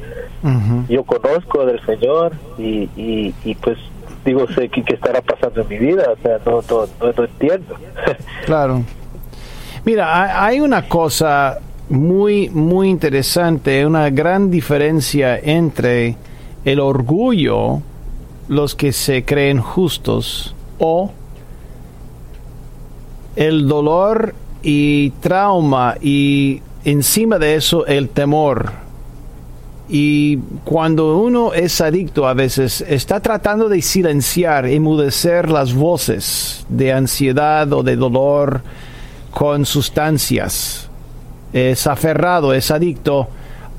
[0.90, 3.78] Yo conozco del Señor y, y, y pues
[4.26, 7.76] digo, sé qué, estará pasando en mi vida, o sea, no, no, no, no entiendo.
[8.46, 8.84] claro.
[9.92, 11.58] Mira, hay una cosa
[11.90, 16.16] muy, muy interesante, una gran diferencia entre
[16.64, 17.82] el orgullo,
[18.50, 21.12] los que se creen justos, o
[23.36, 28.72] el dolor y trauma y encima de eso el temor.
[29.90, 36.94] Y cuando uno es adicto a veces está tratando de silenciar, emudecer las voces de
[36.94, 38.62] ansiedad o de dolor
[39.32, 40.90] con sustancias.
[41.54, 43.28] Es aferrado, es adicto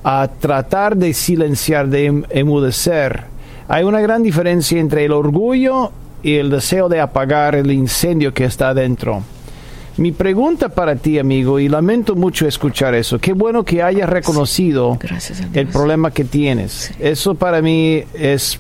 [0.02, 3.24] a tratar de silenciar, de em-, emudecer.
[3.68, 5.92] Hay una gran diferencia entre el orgullo
[6.22, 9.22] y el deseo de apagar el incendio que está dentro.
[9.96, 14.98] Mi pregunta para ti, amigo, y lamento mucho escuchar eso, qué bueno que hayas reconocido
[15.52, 16.92] el problema que tienes.
[16.98, 18.58] Eso para mí es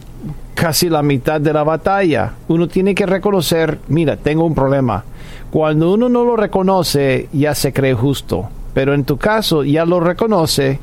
[0.54, 2.34] casi la mitad de la batalla.
[2.48, 5.04] Uno tiene que reconocer, mira, tengo un problema.
[5.50, 8.48] Cuando uno no lo reconoce, ya se cree justo.
[8.72, 10.78] Pero en tu caso, ya lo reconoce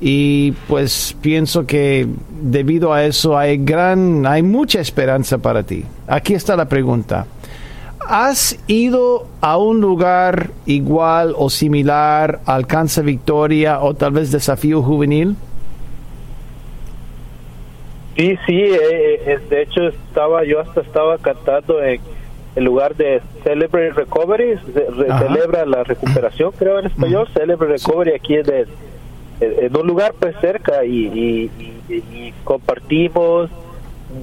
[0.00, 2.06] y pues pienso que
[2.40, 5.84] debido a eso hay gran, hay mucha esperanza para ti.
[6.06, 7.26] Aquí está la pregunta.
[8.08, 15.36] ¿Has ido a un lugar igual o similar, Alcanza Victoria o tal vez Desafío Juvenil?
[18.16, 22.00] Sí, sí, eh, eh, de hecho estaba, yo hasta estaba cantando en
[22.56, 24.58] el lugar de Celebrate Recovery,
[25.18, 28.66] celebra la recuperación, creo en español, Celebrate Recovery aquí en,
[29.40, 31.50] en, un lugar pues cerca y,
[32.44, 33.50] compartimos.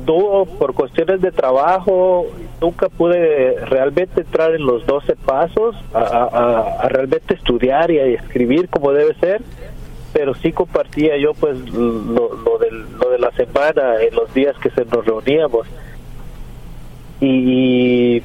[0.05, 2.25] No, por cuestiones de trabajo,
[2.59, 8.91] nunca pude realmente entrar en los 12 pasos a, realmente estudiar y a escribir como
[8.91, 9.41] debe ser,
[10.11, 12.59] pero sí compartía yo pues lo, lo,
[12.99, 15.65] lo de la semana en los días que se nos reuníamos
[17.19, 18.21] y,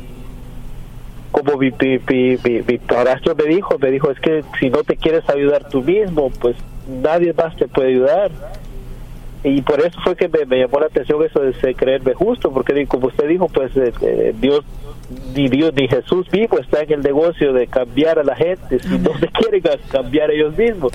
[1.33, 5.29] como mi, mi, mi, padrastro me dijo, me dijo, es que si no te quieres
[5.31, 8.31] ayudar tú mismo, pues nadie más te puede ayudar.
[9.45, 13.09] Y por eso fue que me, llamó la atención eso de creerme justo, porque como
[13.09, 14.61] usted dijo, pues eh, eh, Dios,
[15.35, 18.99] ni Dios ni Jesús mismo está en el negocio de cambiar a la gente, si
[18.99, 20.93] no se quieren cambiar ellos mismos.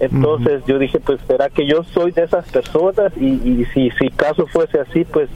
[0.00, 4.08] Entonces yo dije, pues será que yo soy de esas personas y, y si, si
[4.08, 5.28] caso fuese así, pues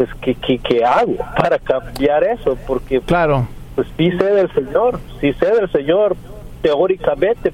[0.00, 2.56] pues ¿qué, qué, hago para cambiar eso?
[2.66, 3.46] Porque claro.
[3.74, 6.16] pues sí sé del Señor, sí sé del Señor,
[6.62, 7.52] teóricamente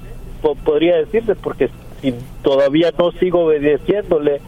[0.63, 1.69] podría decirse, porque
[2.01, 4.39] si todavía no sigo obedeciéndole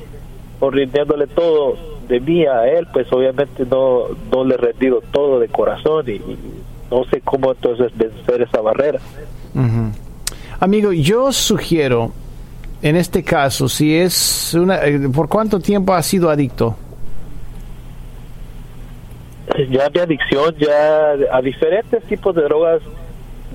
[0.62, 1.76] o rindiéndole todo
[2.08, 6.22] de mí a Él, pues obviamente no, no le he rendido todo de corazón y,
[6.90, 9.02] no sé cómo entonces vencer esa barrera.
[10.62, 12.14] Amigo, yo sugiero,
[12.82, 14.86] en este caso, si es una...
[14.86, 16.78] Eh, ¿Por cuánto tiempo has sido adicto?
[19.70, 22.82] Ya mi adicción ya a diferentes tipos de drogas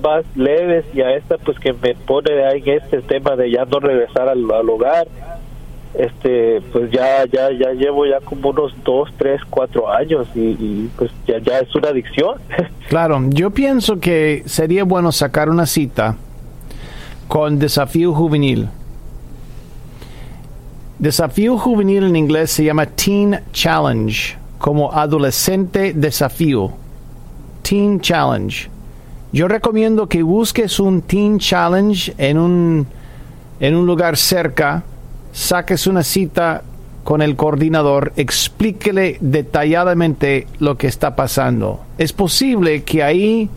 [0.03, 3.65] más leves y a esta pues que me pone ahí en este tema de ya
[3.65, 5.07] no regresar al, hogar
[5.93, 11.09] este pues ya ya ya llevo ya como unos dos tres cuatro años y, pues
[11.25, 12.35] ya ya es una adicción
[12.89, 16.17] claro yo pienso que sería bueno sacar una cita
[17.27, 18.69] con Desafío Juvenil.
[20.99, 26.71] Desafío Juvenil en inglés se llama Teen Challenge, como adolescente desafío.
[27.61, 28.69] Teen Challenge.
[29.31, 32.87] Yo recomiendo que busques un Teen Challenge en un,
[33.59, 34.83] en un lugar cerca,
[35.33, 36.63] saques una cita
[37.03, 41.81] con el coordinador, explíquele detalladamente lo que está pasando.
[41.97, 43.49] Es posible que ahí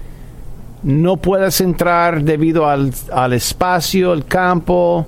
[0.82, 5.06] no puedas entrar debido al, al espacio, el campo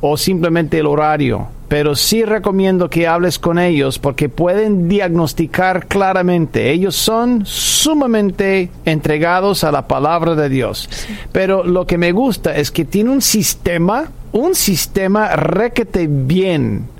[0.00, 6.70] o simplemente el horario pero sí recomiendo que hables con ellos porque pueden diagnosticar claramente.
[6.70, 10.90] Ellos son sumamente entregados a la palabra de Dios.
[11.32, 16.90] Pero lo que me gusta es que tiene un sistema, un sistema requete bien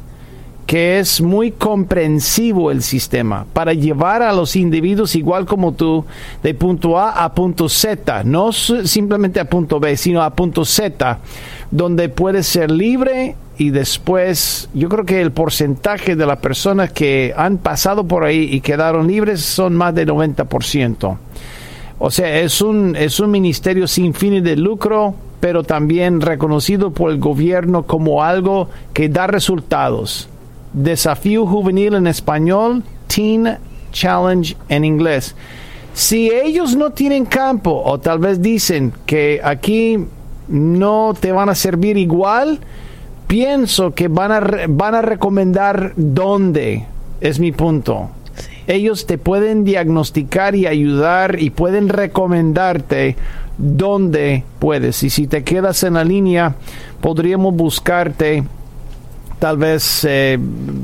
[0.64, 6.07] que es muy comprensivo el sistema para llevar a los individuos igual como tú
[6.43, 11.18] de punto A a punto Z, no simplemente a punto B, sino a punto Z,
[11.70, 17.33] donde puedes ser libre y después yo creo que el porcentaje de las personas que
[17.37, 21.17] han pasado por ahí y quedaron libres son más del 90%.
[22.01, 27.13] O sea, es un, es un ministerio sin fines de lucro, pero también reconocido por
[27.13, 30.29] el gobierno como algo que da resultados.
[30.73, 33.59] Desafío juvenil en español, Teen
[33.93, 35.37] Challenge en inglés.
[35.95, 40.05] Si ellos no tienen campo o tal vez dicen que aquí
[40.49, 42.59] no te van a servir igual,
[43.33, 46.85] pienso que van a, van a recomendar dónde,
[47.22, 48.11] es mi punto.
[48.66, 53.16] Ellos te pueden diagnosticar y ayudar y pueden recomendarte
[53.57, 55.03] dónde puedes.
[55.03, 56.57] Y si te quedas en la línea,
[57.01, 58.45] podríamos buscarte
[59.39, 60.39] tal vez eh,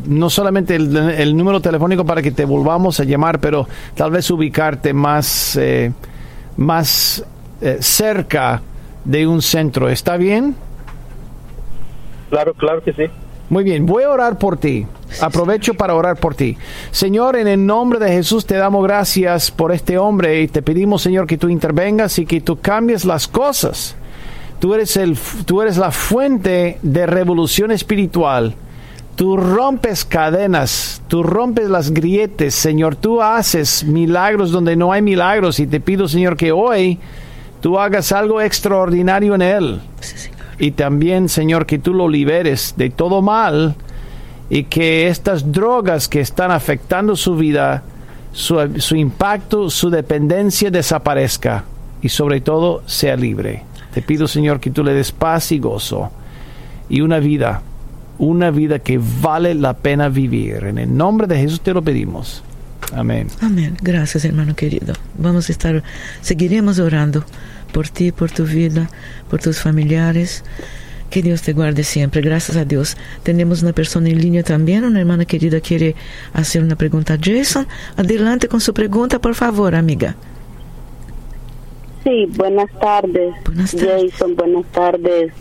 [0.07, 4.95] no solamente el, número telefónico para que te volvamos a llamar, pero tal vez ubicarte
[4.95, 5.93] más, eh,
[6.57, 7.23] más
[7.61, 8.63] eh, cerca
[9.05, 9.91] de un centro.
[9.91, 10.57] ¿Está bien?
[12.31, 13.05] Claro, claro que sí.
[13.51, 14.87] Muy bien, voy a orar por ti.
[15.23, 16.59] Aprovecho para orar por ti.
[16.91, 21.01] Señor, en el nombre de Jesús te damos gracias por este hombre y te pedimos,
[21.01, 23.97] Señor, que tú intervengas y que tú cambies las cosas.
[24.59, 25.17] Tú eres, el,
[25.47, 28.55] tú eres la fuente de revolución espiritual.
[29.17, 32.97] Tú rompes cadenas, tú rompes las grietes, Señor.
[32.97, 36.99] Tú haces milagros donde no hay milagros y te pido, Señor, que hoy
[37.63, 39.81] tú hagas algo extraordinario en él.
[40.59, 43.77] Y también, Señor, que tú lo liberes de todo mal
[44.51, 47.83] y que estas drogas que están afectando su vida,
[48.33, 51.65] su, impacto, su dependencia desaparezca
[52.03, 53.63] y sobre todo sea libre.
[53.93, 56.11] Te pido, Señor, que tú le des paz y gozo
[56.89, 57.63] y una vida,
[58.19, 60.65] una vida que vale la pena vivir.
[60.65, 62.43] En el nombre de Jesús te lo pedimos.
[62.93, 63.29] Amén.
[63.41, 63.77] Amén.
[63.83, 64.95] Gracias, hermano querido.
[65.19, 65.83] Vamos a estar,
[66.21, 67.25] seguiremos orando
[67.73, 68.89] por ti, por tu vida,
[69.31, 70.45] por tus familiares.
[71.11, 72.21] Que Dios te guarde siempre.
[72.21, 72.97] Gracias a Dios.
[73.23, 74.85] Tenemos una persona en línea también.
[74.85, 75.95] Una hermana querida quiere
[76.35, 77.67] hacer una pregunta a Jason.
[77.97, 80.17] Adelante con su pregunta, por favor, amiga.
[82.05, 83.35] Sí, buenas tardes.
[83.45, 84.13] Buenas tardes.
[84.13, 85.33] Jason, buenas tardes.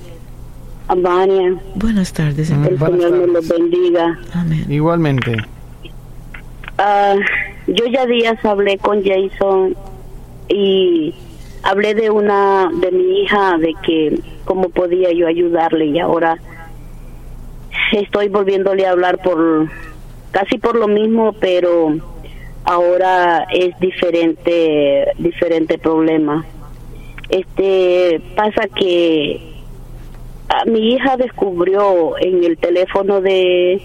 [0.87, 1.61] Amania.
[1.75, 2.49] Buenas tardes.
[2.49, 4.17] El Señor me los bendiga.
[4.33, 4.65] Amén.
[4.69, 5.35] Igualmente.
[6.77, 7.15] Ah,
[7.67, 9.75] yo ya días hablé con Jason
[10.47, 11.13] y
[11.63, 16.37] hablé de una de mi hija de que cómo podía yo ayudarle y ahora
[17.91, 19.69] estoy volviéndole a hablar por
[20.31, 21.95] casi por lo mismo pero
[22.63, 26.45] ahora es diferente diferente problema.
[27.29, 29.41] Este pasa que
[30.65, 33.81] mi hija descubrió en el teléfono de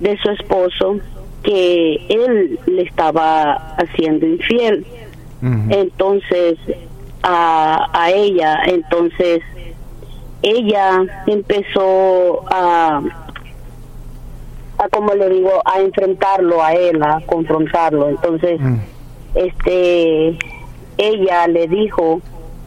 [0.00, 0.98] de su esposo
[1.42, 4.84] que él le estaba haciendo infiel.
[5.68, 6.56] Entonces
[7.24, 8.60] a, a ella.
[8.66, 9.40] Entonces,
[10.42, 13.02] ella empezó a,
[14.78, 18.10] a, como le digo, a enfrentarlo a él, a confrontarlo.
[18.10, 18.76] Entonces, mm.
[19.34, 20.38] este,
[20.98, 22.20] ella le dijo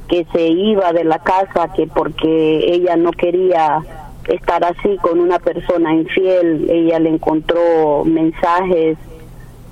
[0.09, 3.79] que se iba de la casa, que porque ella no quería
[4.27, 8.97] estar así con una persona infiel, ella le encontró mensajes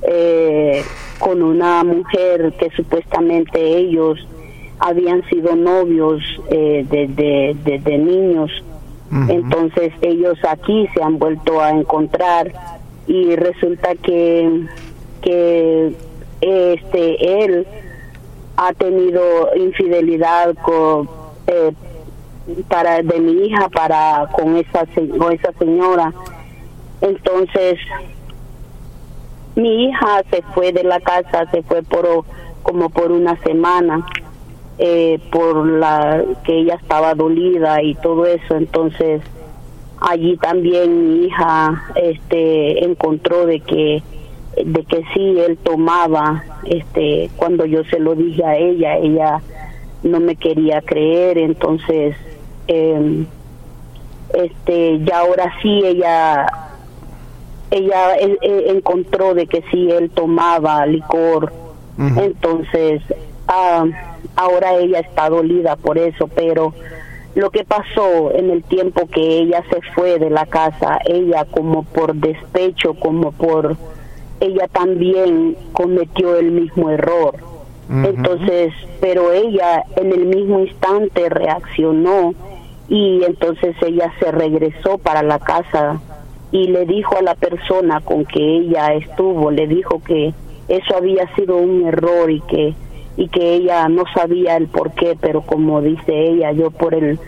[0.04, 0.84] eh,
[1.20, 4.26] con una mujer que supuestamente ellos
[4.80, 8.52] habían sido novios eh, desde, niños.
[9.30, 12.52] Entonces ellos aquí se han vuelto a encontrar
[13.08, 14.66] y resulta que,
[15.22, 15.94] que
[16.42, 17.68] este él
[18.58, 21.08] ha tenido infidelidad con
[21.48, 21.72] eh,
[22.68, 24.86] para de mi hija para con esa
[25.18, 26.14] con esa señora.
[27.00, 27.80] Entonces
[29.56, 32.26] mi hija se fue de la casa se fue por
[32.64, 34.06] como por una semana
[34.78, 38.56] eh, por la que ella estaba dolida y todo eso.
[38.56, 39.22] Entonces
[40.00, 44.04] allí también mi hija este encontró de que
[44.64, 49.42] de que sí él tomaba este cuando yo se lo dije a ella ella
[50.04, 51.38] no me quería creer.
[51.38, 52.16] Entonces
[52.68, 53.26] eh,
[54.34, 56.48] este ya ahora sí ella
[57.72, 61.54] ella eh, eh, encontró de que sí él tomaba licor.
[61.98, 63.02] Entonces
[63.48, 63.86] ah,
[64.36, 66.74] ahora ella está dolida por eso pero
[67.36, 71.84] lo que pasó en el tiempo que ella se fue de la casa ella como
[71.84, 73.76] por despecho como por
[74.40, 77.36] ella también cometió el mismo error.
[77.88, 82.34] Entonces pero ella en el mismo instante reaccionó
[82.88, 86.02] y entonces ella se regresó para la casa
[86.52, 90.34] y le dijo a la persona con que ella estuvo, le dijo que
[90.68, 92.74] eso había sido un error y que
[93.18, 97.20] y que ella no sabía el por qué, pero como dice ella, yo por el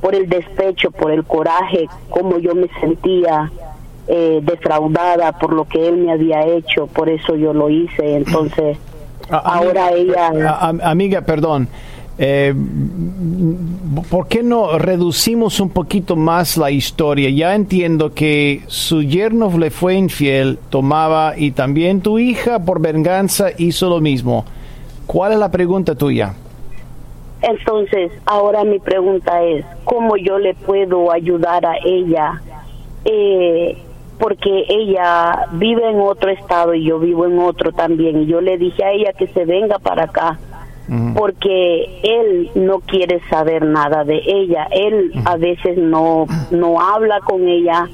[0.00, 3.52] por el despecho, por el coraje, como yo me sentía
[4.08, 8.16] eh, defraudada por lo que él me había hecho, por eso yo lo hice.
[8.16, 8.78] Entonces,
[9.30, 10.32] ahora ella...
[10.82, 11.68] amiga, perdón,
[12.18, 12.54] eh,
[14.10, 17.30] ¿Por qué no reducimos un poquito más la historia?
[17.30, 23.48] Ya entiendo que su yerno le fue infiel, tomaba y también tu hija por venganza
[23.56, 24.44] hizo lo mismo.
[25.12, 26.32] ¿Cuál es la pregunta tuya?
[27.42, 32.40] Entonces, ahora mi pregunta es, ¿cómo yo le puedo ayudar a ella?
[33.04, 33.76] Eh,
[34.18, 38.22] porque ella vive en otro estado y yo vivo en otro también.
[38.22, 40.38] Y yo le dije a ella que se venga para acá
[41.14, 44.66] porque él no quiere saber nada de ella.
[44.70, 47.88] Él a veces no, no habla con ella,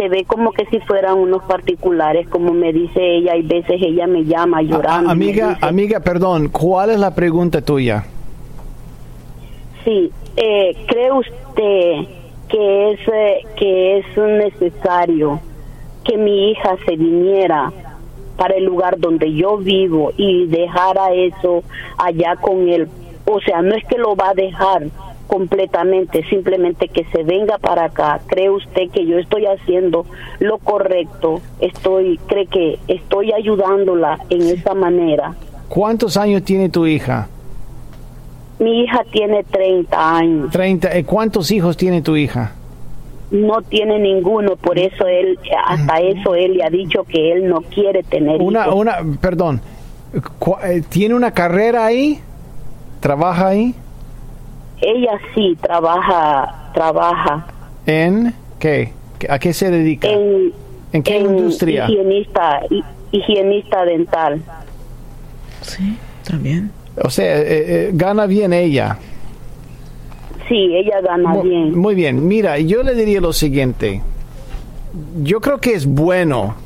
[0.00, 4.06] se ve como que si fueran unos particulares, como me dice ella, y veces ella
[4.06, 5.10] me llama llorando.
[5.10, 8.06] amiga, amiga, perdón, ¿cuál es la pregunta tuya?
[9.84, 12.08] Sí, eh, ¿cree usted
[12.48, 15.38] que es, eh, que es necesario
[16.02, 17.70] que mi hija se viniera
[18.38, 21.62] para el lugar donde yo vivo y dejara eso
[21.98, 22.88] allá con él.
[23.26, 24.84] O sea, no es que lo va a dejar
[25.30, 28.20] completamente, simplemente que se venga para acá.
[28.26, 30.04] ¿Cree usted que yo estoy haciendo
[30.40, 31.40] lo correcto?
[31.60, 35.36] Estoy, cree que estoy ayudándola en esa manera.
[35.68, 37.28] ¿Cuántos años tiene tu hija?
[38.58, 40.50] Mi hija tiene 30 años.
[40.50, 42.56] 30, ¿y cuántos hijos tiene tu hija?
[43.30, 47.60] no tiene ninguno, por eso él, hasta eso él le ha dicho que él no
[47.60, 49.60] quiere tener una, Una, perdón,
[50.64, 52.18] eh, ¿tiene una carrera ahí?
[52.98, 53.72] ¿Trabaja ahí?
[54.80, 57.46] Ella sí, trabaja, trabaja.
[57.86, 58.92] ¿En qué?
[59.28, 60.08] ¿A qué se dedica?
[60.08, 60.52] En,
[60.92, 61.86] ¿En qué industria?
[61.88, 62.60] Higienista,
[63.12, 64.42] higienista dental.
[65.60, 66.70] Sí, también.
[67.02, 68.98] O sea, eh, eh, gana bien ella.
[70.48, 71.78] Sí, ella gana bien.
[71.78, 74.02] Muy bien, mira, yo le diría lo siguiente.
[75.22, 76.56] Yo creo que es bueno.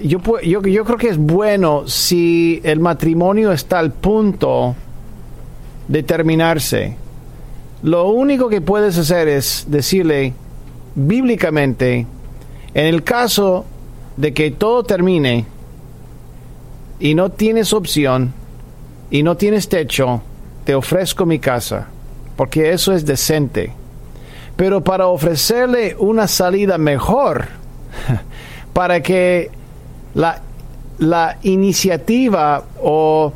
[0.00, 4.76] Yo, yo, yo creo que es bueno si el matrimonio está al punto
[5.88, 6.96] de terminarse.
[7.82, 10.34] Lo único que puedes hacer es decirle
[10.94, 12.06] bíblicamente,
[12.74, 13.64] en el caso
[14.16, 15.46] de que todo termine
[17.00, 18.32] y no tienes opción
[19.10, 20.22] y no tienes techo,
[20.64, 21.88] te ofrezco mi casa
[22.38, 23.72] porque eso es decente.
[24.56, 27.48] Pero para ofrecerle una salida mejor,
[28.72, 29.50] para que
[30.14, 30.40] la,
[31.00, 33.32] la iniciativa o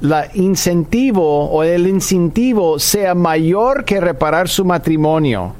[0.00, 5.54] la incentivo o el incentivo sea mayor que reparar su matrimonio.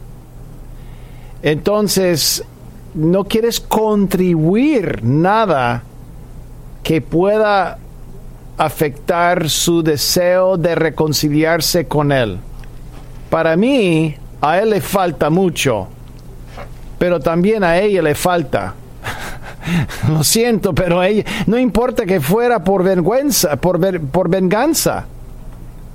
[1.42, 2.44] Entonces,
[2.94, 5.82] no quieres contribuir nada
[6.82, 7.78] que pueda
[8.56, 12.38] afectar su deseo de reconciliarse con él.
[13.30, 15.88] Para mí, a él le falta mucho,
[16.98, 18.74] pero también a ella le falta.
[20.08, 25.06] Lo siento, pero ella, no importa que fuera por vergüenza, por, por venganza.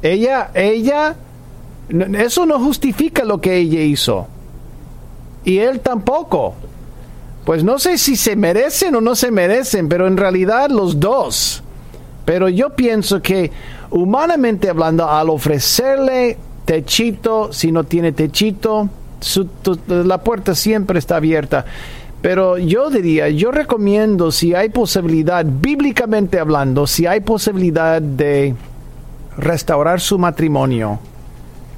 [0.02, 1.16] Ella, ella,
[2.18, 4.28] eso no justifica lo que ella hizo.
[5.44, 6.56] Y él tampoco.
[7.46, 11.62] Pues no sé si se merecen o no se merecen, pero en realidad los dos.
[12.26, 13.52] Pero yo pienso que,
[13.92, 18.90] humanamente hablando, al ofrecerle techito, si no tiene techito,
[19.88, 21.66] la puerta siempre está abierta.
[22.26, 28.56] Pero yo diría, yo recomiendo si hay posibilidad, bíblicamente hablando, si hay posibilidad de
[29.38, 30.98] restaurar su matrimonio,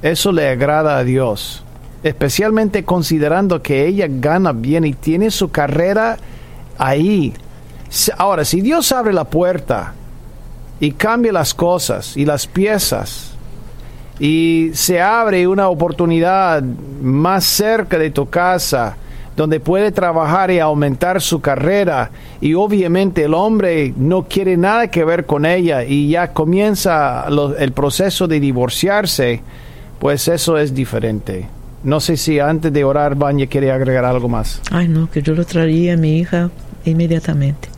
[0.00, 1.62] eso le agrada a Dios.
[2.02, 6.16] Especialmente considerando que ella gana bien y tiene su carrera
[6.78, 7.34] ahí.
[8.16, 9.92] Ahora, si Dios abre la puerta
[10.80, 13.32] y cambia las cosas y las piezas,
[14.18, 16.62] y se abre una oportunidad
[17.02, 18.96] más cerca de tu casa,
[19.38, 22.10] donde puede trabajar y aumentar su carrera
[22.40, 27.24] y obviamente el hombre no quiere nada que ver con ella y ya comienza
[27.60, 29.40] el proceso de divorciarse,
[30.00, 31.46] pues eso es diferente.
[31.84, 34.60] No sé si antes de orar Baña quiere agregar algo más.
[34.72, 36.50] Ay, no, que yo lo traería a mi hija
[36.84, 37.68] inmediatamente.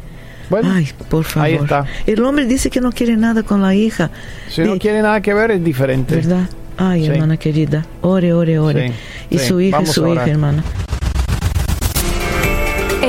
[0.48, 1.46] Bueno, Ay, por favor.
[1.46, 1.84] Ahí está.
[2.06, 4.10] El hombre dice que no quiere nada con la hija.
[4.48, 6.16] Si no quiere nada que ver, es diferente.
[6.16, 6.48] ¿Verdad?
[6.78, 7.84] Ay, hermana querida.
[8.00, 8.94] Ore, ore, ore.
[9.28, 10.64] y su hija su hija, hermana.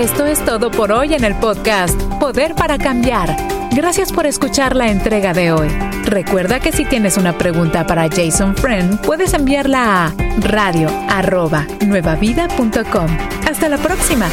[0.01, 3.37] Esto es todo por hoy en el podcast Poder para Cambiar.
[3.69, 5.67] Gracias por escuchar la entrega de hoy.
[6.05, 13.17] Recuerda que si tienes una pregunta para Jason Friend, puedes enviarla a radio.nuevavida.com.
[13.47, 14.27] Hasta la próxima.